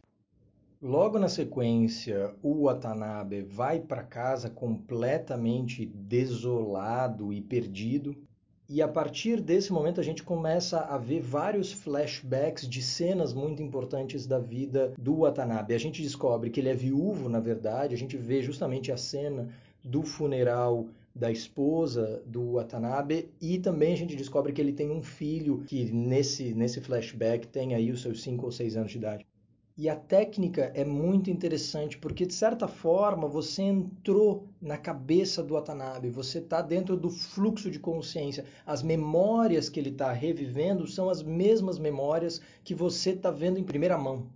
[0.82, 8.16] Logo na sequência, o Watanabe vai para casa completamente desolado e perdido.
[8.66, 13.62] E a partir desse momento a gente começa a ver vários flashbacks de cenas muito
[13.62, 15.74] importantes da vida do Watanabe.
[15.74, 19.50] A gente descobre que ele é viúvo, na verdade, a gente vê justamente a cena
[19.84, 25.02] do funeral da esposa do Watanabe e também a gente descobre que ele tem um
[25.02, 29.29] filho que nesse, nesse flashback tem aí os seus 5 ou 6 anos de idade.
[29.82, 35.54] E a técnica é muito interessante porque, de certa forma, você entrou na cabeça do
[35.54, 38.44] Watanabe, você está dentro do fluxo de consciência.
[38.66, 43.64] As memórias que ele está revivendo são as mesmas memórias que você está vendo em
[43.64, 44.26] primeira mão.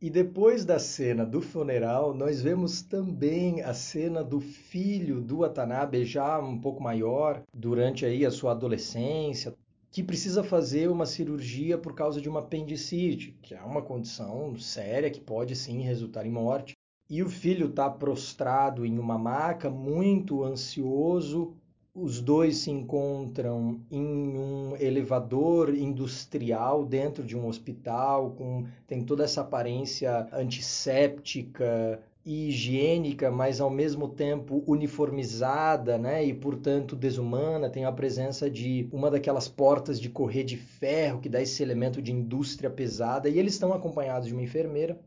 [0.00, 6.04] E depois da cena do funeral, nós vemos também a cena do filho do Watanabe,
[6.04, 9.52] já um pouco maior, durante aí a sua adolescência,
[9.96, 15.10] que precisa fazer uma cirurgia por causa de uma apendicite, que é uma condição séria
[15.10, 16.74] que pode sim resultar em morte.
[17.08, 21.54] E o filho está prostrado em uma maca, muito ansioso.
[21.94, 29.24] Os dois se encontram em um elevador industrial dentro de um hospital, com tem toda
[29.24, 37.92] essa aparência antisséptica, higiênica, mas ao mesmo tempo uniformizada, né, e portanto desumana, tem a
[37.92, 42.68] presença de uma daquelas portas de correr de ferro que dá esse elemento de indústria
[42.68, 44.98] pesada, e eles estão acompanhados de uma enfermeira.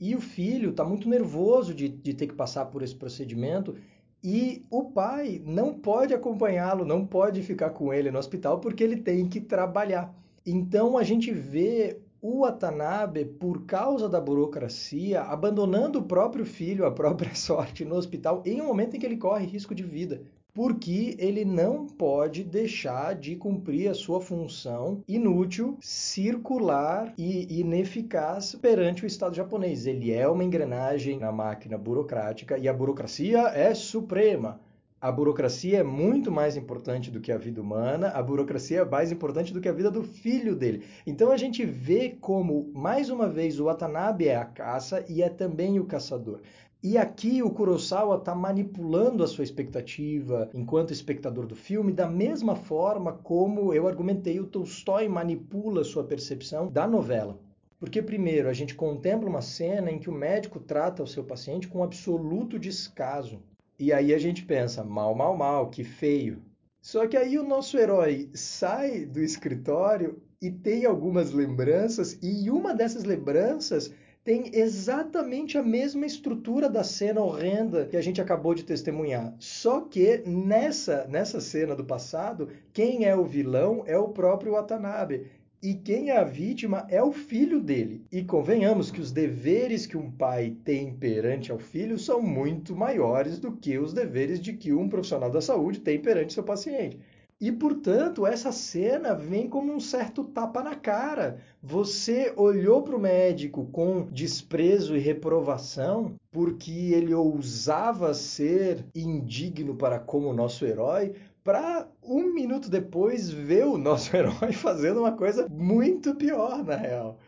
[0.00, 3.74] E o filho está muito nervoso de, de ter que passar por esse procedimento
[4.22, 8.98] e o pai não pode acompanhá-lo, não pode ficar com ele no hospital porque ele
[8.98, 10.14] tem que trabalhar.
[10.46, 16.90] Então a gente vê o Watanabe, por causa da burocracia, abandonando o próprio filho à
[16.90, 20.22] própria sorte no hospital em um momento em que ele corre risco de vida.
[20.52, 29.04] Porque ele não pode deixar de cumprir a sua função inútil, circular e ineficaz perante
[29.04, 29.86] o Estado japonês.
[29.86, 34.60] Ele é uma engrenagem na máquina burocrática e a burocracia é suprema.
[35.00, 39.12] A burocracia é muito mais importante do que a vida humana, a burocracia é mais
[39.12, 40.82] importante do que a vida do filho dele.
[41.06, 45.28] Então a gente vê como, mais uma vez, o Watanabe é a caça e é
[45.28, 46.40] também o caçador.
[46.82, 52.56] E aqui o Kurosawa está manipulando a sua expectativa enquanto espectador do filme, da mesma
[52.56, 57.38] forma como eu argumentei, o Tolstói manipula a sua percepção da novela.
[57.78, 61.68] Porque, primeiro, a gente contempla uma cena em que o médico trata o seu paciente
[61.68, 63.40] com absoluto descaso.
[63.78, 66.42] E aí a gente pensa, mal, mal, mal, que feio.
[66.80, 72.74] Só que aí o nosso herói sai do escritório e tem algumas lembranças, e uma
[72.74, 73.92] dessas lembranças
[74.24, 79.34] tem exatamente a mesma estrutura da cena horrenda que a gente acabou de testemunhar.
[79.38, 85.30] Só que nessa, nessa cena do passado, quem é o vilão é o próprio Watanabe.
[85.60, 88.04] E quem é a vítima é o filho dele.
[88.12, 93.40] E convenhamos que os deveres que um pai tem perante ao filho são muito maiores
[93.40, 97.00] do que os deveres de que um profissional da saúde tem perante seu paciente.
[97.40, 101.38] E, portanto, essa cena vem como um certo tapa na cara.
[101.62, 110.00] Você olhou para o médico com desprezo e reprovação porque ele ousava ser indigno para
[110.00, 116.14] como nosso herói, para um minuto depois ver o nosso herói fazendo uma coisa muito
[116.14, 117.18] pior, na real.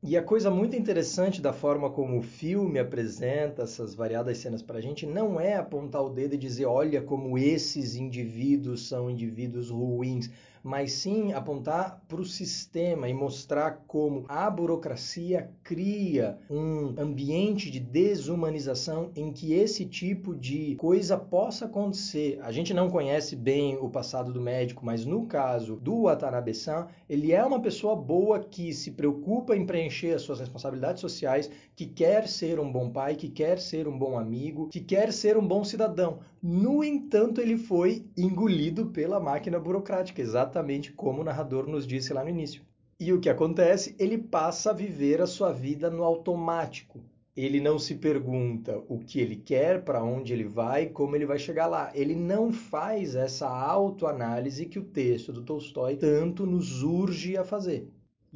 [0.00, 4.78] E a coisa muito interessante da forma como o filme apresenta essas variadas cenas para
[4.78, 9.70] a gente não é apontar o dedo e dizer, olha como esses indivíduos são indivíduos
[9.70, 10.30] ruins
[10.62, 17.80] mas sim apontar para o sistema e mostrar como a burocracia cria um ambiente de
[17.80, 22.38] desumanização em que esse tipo de coisa possa acontecer.
[22.42, 27.32] A gente não conhece bem o passado do médico, mas no caso do Watanabe-san, ele
[27.32, 32.26] é uma pessoa boa que se preocupa em preencher as suas responsabilidades sociais, que quer
[32.26, 35.64] ser um bom pai, que quer ser um bom amigo, que quer ser um bom
[35.64, 36.20] cidadão.
[36.42, 42.22] No entanto, ele foi engolido pela máquina burocrática, exatamente como o narrador nos disse lá
[42.22, 42.62] no início.
[43.00, 43.94] E o que acontece?
[43.98, 47.00] Ele passa a viver a sua vida no automático.
[47.36, 51.38] Ele não se pergunta o que ele quer, para onde ele vai, como ele vai
[51.38, 51.92] chegar lá.
[51.94, 57.88] Ele não faz essa autoanálise que o texto do Tolstói tanto nos urge a fazer.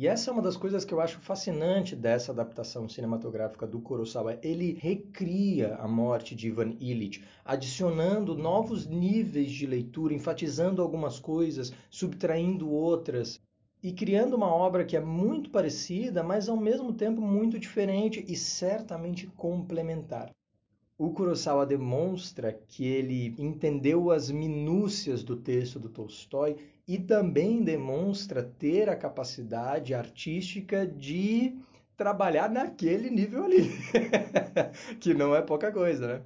[0.03, 4.37] E essa é uma das coisas que eu acho fascinante dessa adaptação cinematográfica do Kurosawa.
[4.43, 11.73] Ele recria a morte de Ivan Illich, adicionando novos níveis de leitura, enfatizando algumas coisas,
[11.89, 13.41] subtraindo outras
[13.81, 18.35] e criando uma obra que é muito parecida, mas ao mesmo tempo muito diferente e
[18.35, 20.33] certamente complementar.
[20.99, 28.43] O Kurosawa demonstra que ele entendeu as minúcias do texto do Tolstói e também demonstra
[28.43, 31.57] ter a capacidade artística de
[31.97, 33.71] trabalhar naquele nível ali,
[35.01, 36.23] que não é pouca coisa, né?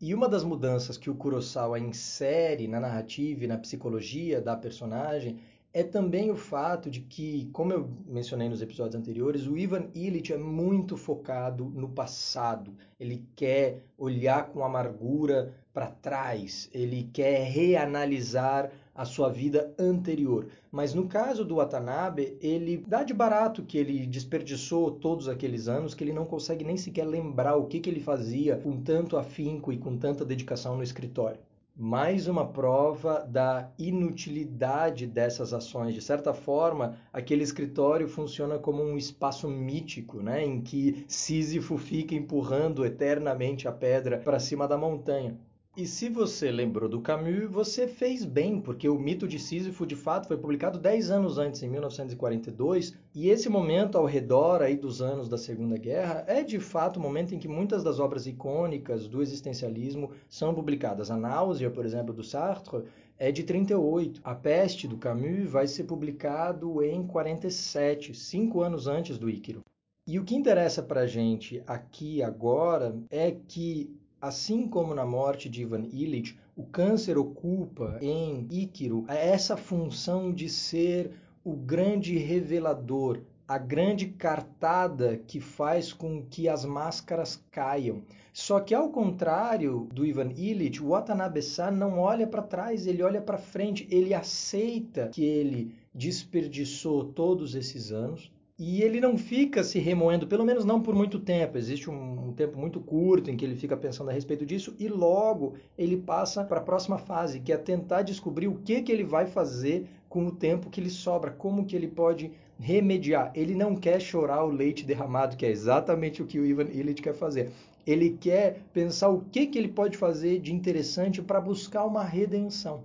[0.00, 5.38] E uma das mudanças que o Kurosawa insere na narrativa e na psicologia da personagem
[5.72, 10.32] é também o fato de que, como eu mencionei nos episódios anteriores, o Ivan Illich
[10.32, 12.74] é muito focado no passado.
[12.98, 20.48] Ele quer olhar com amargura para trás, ele quer reanalisar a sua vida anterior.
[20.72, 25.94] Mas no caso do Watanabe, ele dá de barato que ele desperdiçou todos aqueles anos,
[25.94, 29.72] que ele não consegue nem sequer lembrar o que, que ele fazia com tanto afinco
[29.72, 31.40] e com tanta dedicação no escritório.
[31.82, 35.94] Mais uma prova da inutilidade dessas ações.
[35.94, 42.14] De certa forma, aquele escritório funciona como um espaço mítico, né, em que Sísifo fica
[42.14, 45.38] empurrando eternamente a pedra para cima da montanha.
[45.76, 49.94] E se você lembrou do Camus, você fez bem, porque o mito de Sísifo de
[49.94, 55.00] fato foi publicado 10 anos antes, em 1942, e esse momento ao redor aí dos
[55.00, 59.06] anos da Segunda Guerra é de fato o momento em que muitas das obras icônicas
[59.06, 61.08] do existencialismo são publicadas.
[61.08, 62.82] A Náusea, por exemplo, do Sartre,
[63.16, 64.20] é de 38.
[64.24, 69.62] A Peste do Camus vai ser publicado em 47, cinco anos antes do Íquero.
[70.04, 75.48] E o que interessa para a gente aqui agora é que Assim como na morte
[75.48, 81.12] de Ivan Illich, o câncer ocupa em Íquiro essa função de ser
[81.42, 88.02] o grande revelador, a grande cartada que faz com que as máscaras caiam.
[88.30, 93.22] Só que ao contrário do Ivan Illich, o Watanabe-san não olha para trás, ele olha
[93.22, 98.30] para frente, ele aceita que ele desperdiçou todos esses anos,
[98.62, 101.56] e ele não fica se remoendo, pelo menos não por muito tempo.
[101.56, 104.86] Existe um, um, tempo muito curto em que ele fica pensando a respeito disso e
[104.86, 109.02] logo ele passa para a próxima fase, que é tentar descobrir o que, que ele
[109.02, 113.32] vai fazer com o tempo que lhe sobra, como que ele pode remediar.
[113.34, 117.00] Ele não quer chorar o leite derramado, que é exatamente o que o Ivan Illich
[117.00, 117.52] quer fazer.
[117.86, 122.82] Ele quer pensar o que, que ele pode fazer de interessante para buscar uma redenção.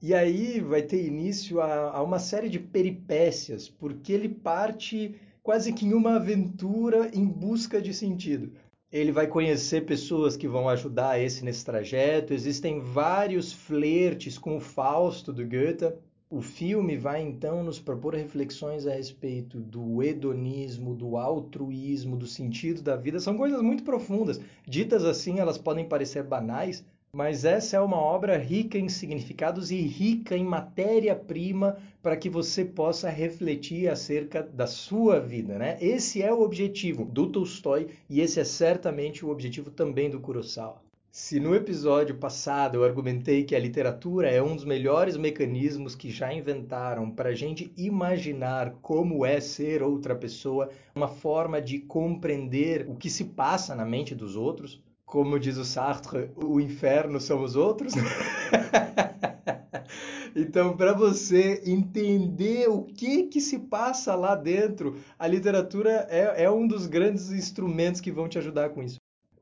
[0.00, 5.72] E aí vai ter início a, a, uma série de peripécias, porque ele parte quase
[5.72, 8.52] que em uma aventura em busca de sentido.
[8.92, 12.32] Ele vai conhecer pessoas que vão ajudar esse nesse trajeto.
[12.32, 15.92] Existem vários flertes com o Fausto do Goethe.
[16.30, 22.82] O filme vai então nos propor reflexões a respeito do hedonismo, do altruísmo, do sentido
[22.82, 23.18] da vida.
[23.18, 24.40] São coisas muito profundas.
[24.66, 29.80] Ditas assim, elas podem parecer banais, mas essa é uma obra rica em significados e
[29.80, 35.78] rica em matéria-prima para que você possa refletir acerca da sua vida, né?
[35.80, 40.82] Esse é o objetivo do Tolstói e esse é certamente o objetivo também do Kurosawa.
[41.10, 46.10] Se no episódio passado eu argumentei que a literatura é um dos melhores mecanismos que
[46.10, 52.86] já inventaram para a gente imaginar como é ser outra pessoa, uma forma de compreender
[52.88, 57.42] o que se passa na mente dos outros, como diz o Sartre, o inferno são
[57.42, 57.94] os outros.
[60.36, 66.50] então, para você entender o que que se passa lá dentro, a literatura é, é
[66.50, 68.98] um dos grandes instrumentos que vão te ajudar com isso.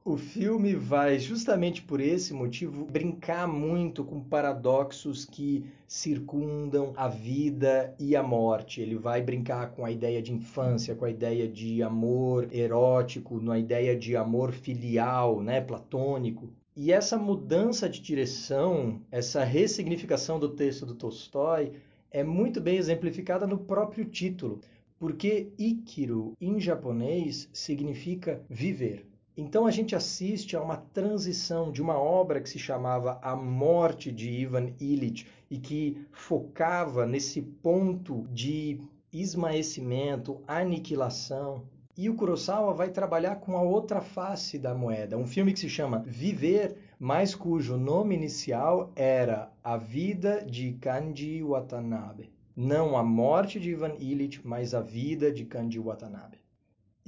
[0.09, 7.93] O filme vai, justamente por esse motivo, brincar muito com paradoxos que circundam a vida
[7.99, 8.81] e a morte.
[8.81, 13.59] Ele vai brincar com a ideia de infância, com a ideia de amor erótico, na
[13.59, 16.53] ideia de amor filial, né, platônico.
[16.77, 21.73] E essa mudança de direção, essa ressignificação do texto do Tolstói,
[22.13, 24.61] é muito bem exemplificada no próprio título,
[25.01, 29.05] porque Ikiru em japonês significa viver.
[29.37, 34.11] Então a gente assiste a uma transição de uma obra que se chamava A Morte
[34.11, 38.81] de Ivan Illich e que focava nesse ponto de
[39.13, 41.65] esmaecimento, aniquilação.
[41.95, 45.69] E o Kurosawa vai trabalhar com a outra face da moeda, um filme que se
[45.69, 52.33] chama Viver, mas cujo nome inicial era A Vida de Kanji Watanabe.
[52.57, 56.46] Não a morte de Ivan Illich, mas a vida de Kanji Watanabe.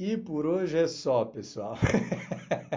[0.01, 1.77] E por hoje é só, pessoal.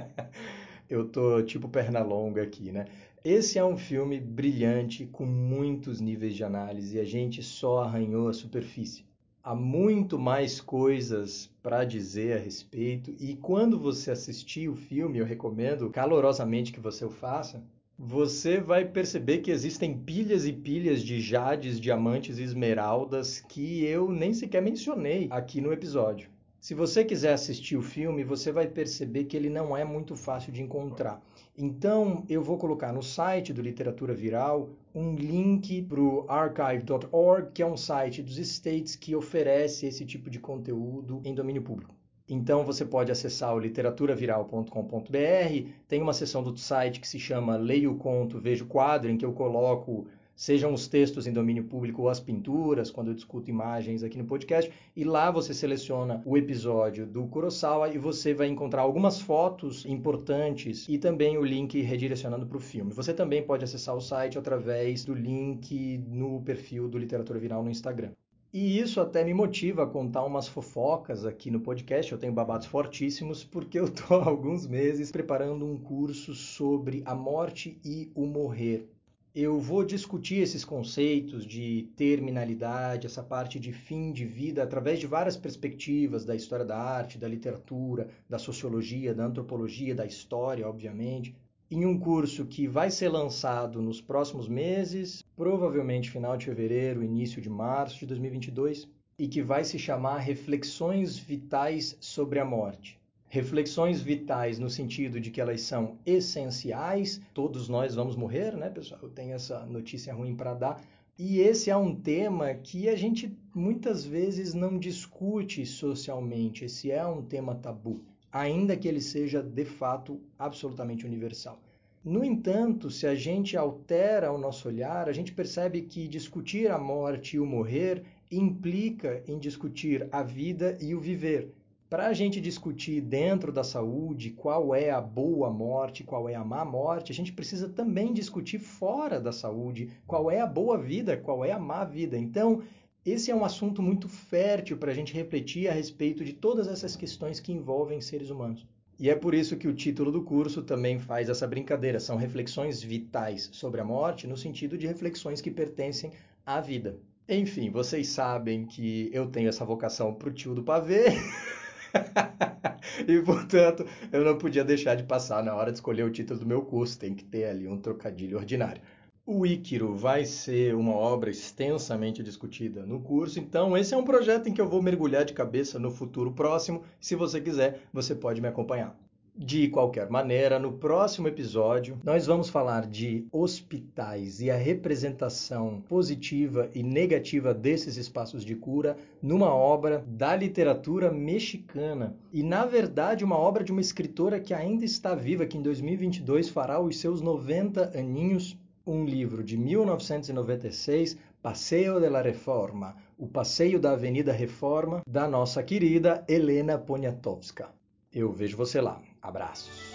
[0.90, 2.86] Eu tô tipo perna longa aqui, né?
[3.24, 8.28] Esse é um filme brilhante com muitos níveis de análise e a gente só arranhou
[8.28, 9.06] a superfície.
[9.44, 15.26] Há muito mais coisas para dizer a respeito e quando você assistir o filme, eu
[15.26, 17.64] recomendo calorosamente que você o faça.
[18.00, 24.12] Você vai perceber que existem pilhas e pilhas de jades, diamantes e esmeraldas que eu
[24.12, 26.28] nem sequer mencionei aqui no episódio.
[26.62, 30.54] Se você quiser assistir o filme, você vai perceber que ele não é muito fácil
[30.54, 31.20] de encontrar.
[31.58, 37.64] Então, eu vou colocar no site do Literatura Viral um link para o archive.org, que
[37.64, 41.96] é um site dos States que oferece esse tipo de conteúdo em domínio público.
[42.30, 47.94] Então você pode acessar o literaturaviral.com.br, tem uma seção do site que se chama Leio
[47.94, 50.06] o Conto, Vejo o Quadro, em que eu coloco
[50.42, 54.26] sejam os textos em domínio público ou as pinturas, quando eu discuto imagens aqui no
[54.26, 59.86] podcast, e lá você seleciona o episódio do Kurosawa e você vai encontrar algumas fotos
[59.86, 62.92] importantes e também o link redirecionando para o filme.
[62.92, 67.70] Você também pode acessar o site através do link no perfil do Literatura Viral no
[67.70, 68.10] Instagram.
[68.52, 72.12] E isso até me motiva a contar umas fofocas aqui no podcast.
[72.12, 77.14] Eu tenho babados fortíssimos porque eu estou há alguns meses preparando um curso sobre a
[77.14, 78.90] morte e o morrer
[79.34, 85.08] eu vou discutir esses conceitos de terminalidade, essa parte de fim de vida, através de
[85.08, 91.34] várias perspectivas da história da arte, da literatura, da sociologia, da antropologia, da história, obviamente,
[91.70, 97.42] em um curso que vai ser lançado nos próximos meses, provavelmente final de fevereiro, início
[97.42, 98.86] de março de 2022,
[99.18, 103.01] e que vai se chamar Reflexões Vitais sobre a Morte
[103.32, 109.00] reflexões vitais no sentido de que elas são essenciais, todos nós vamos morrer, né, pessoal?
[109.02, 110.84] Eu tenho essa notícia ruim para dar.
[111.18, 117.06] E esse é um tema que a gente muitas vezes não discute socialmente, esse é
[117.08, 121.58] um tema tabu, ainda que ele seja de fato absolutamente universal.
[122.04, 126.78] No entanto, se a gente altera o nosso olhar, a gente percebe que discutir a
[126.78, 131.54] morte e o morrer implica em discutir a vida e o viver
[131.92, 136.46] para a gente discutir dentro da saúde qual é a boa morte, qual é a
[136.46, 141.18] má morte, a gente precisa também discutir fora da saúde qual é a boa vida,
[141.18, 142.18] qual é a má vida.
[142.18, 142.64] Então,
[143.06, 146.96] esse é um assunto muito fértil para a gente refletir a respeito de todas essas
[146.96, 148.66] questões que envolvem seres humanos.
[148.98, 152.00] E é por isso que o título do curso também faz essa brincadeira.
[152.00, 156.14] São reflexões vitais sobre a morte, no sentido de reflexões que pertencem
[156.46, 156.98] à vida.
[157.28, 161.08] Enfim, vocês sabem que eu tenho essa vocação para o tio do pavê.
[163.08, 166.46] e portanto, eu não podia deixar de passar na hora de escolher o título do
[166.46, 168.82] meu curso, tem que ter ali um trocadilho ordinário.
[169.26, 174.48] O Íquiro vai ser uma obra extensamente discutida no curso, então esse é um projeto
[174.48, 176.84] em que eu vou mergulhar de cabeça no futuro próximo.
[177.00, 178.98] Se você quiser, você pode me acompanhar.
[179.44, 186.70] De qualquer maneira, no próximo episódio, nós vamos falar de hospitais e a representação positiva
[186.76, 192.16] e negativa desses espaços de cura numa obra da literatura mexicana.
[192.32, 196.48] E, na verdade, uma obra de uma escritora que ainda está viva, que em 2022
[196.48, 198.56] fará os seus 90 aninhos.
[198.86, 205.64] Um livro de 1996, Passeio de la Reforma, o Passeio da Avenida Reforma, da nossa
[205.64, 207.70] querida Helena Poniatowska.
[208.14, 209.02] Eu vejo você lá.
[209.22, 209.91] Abraços.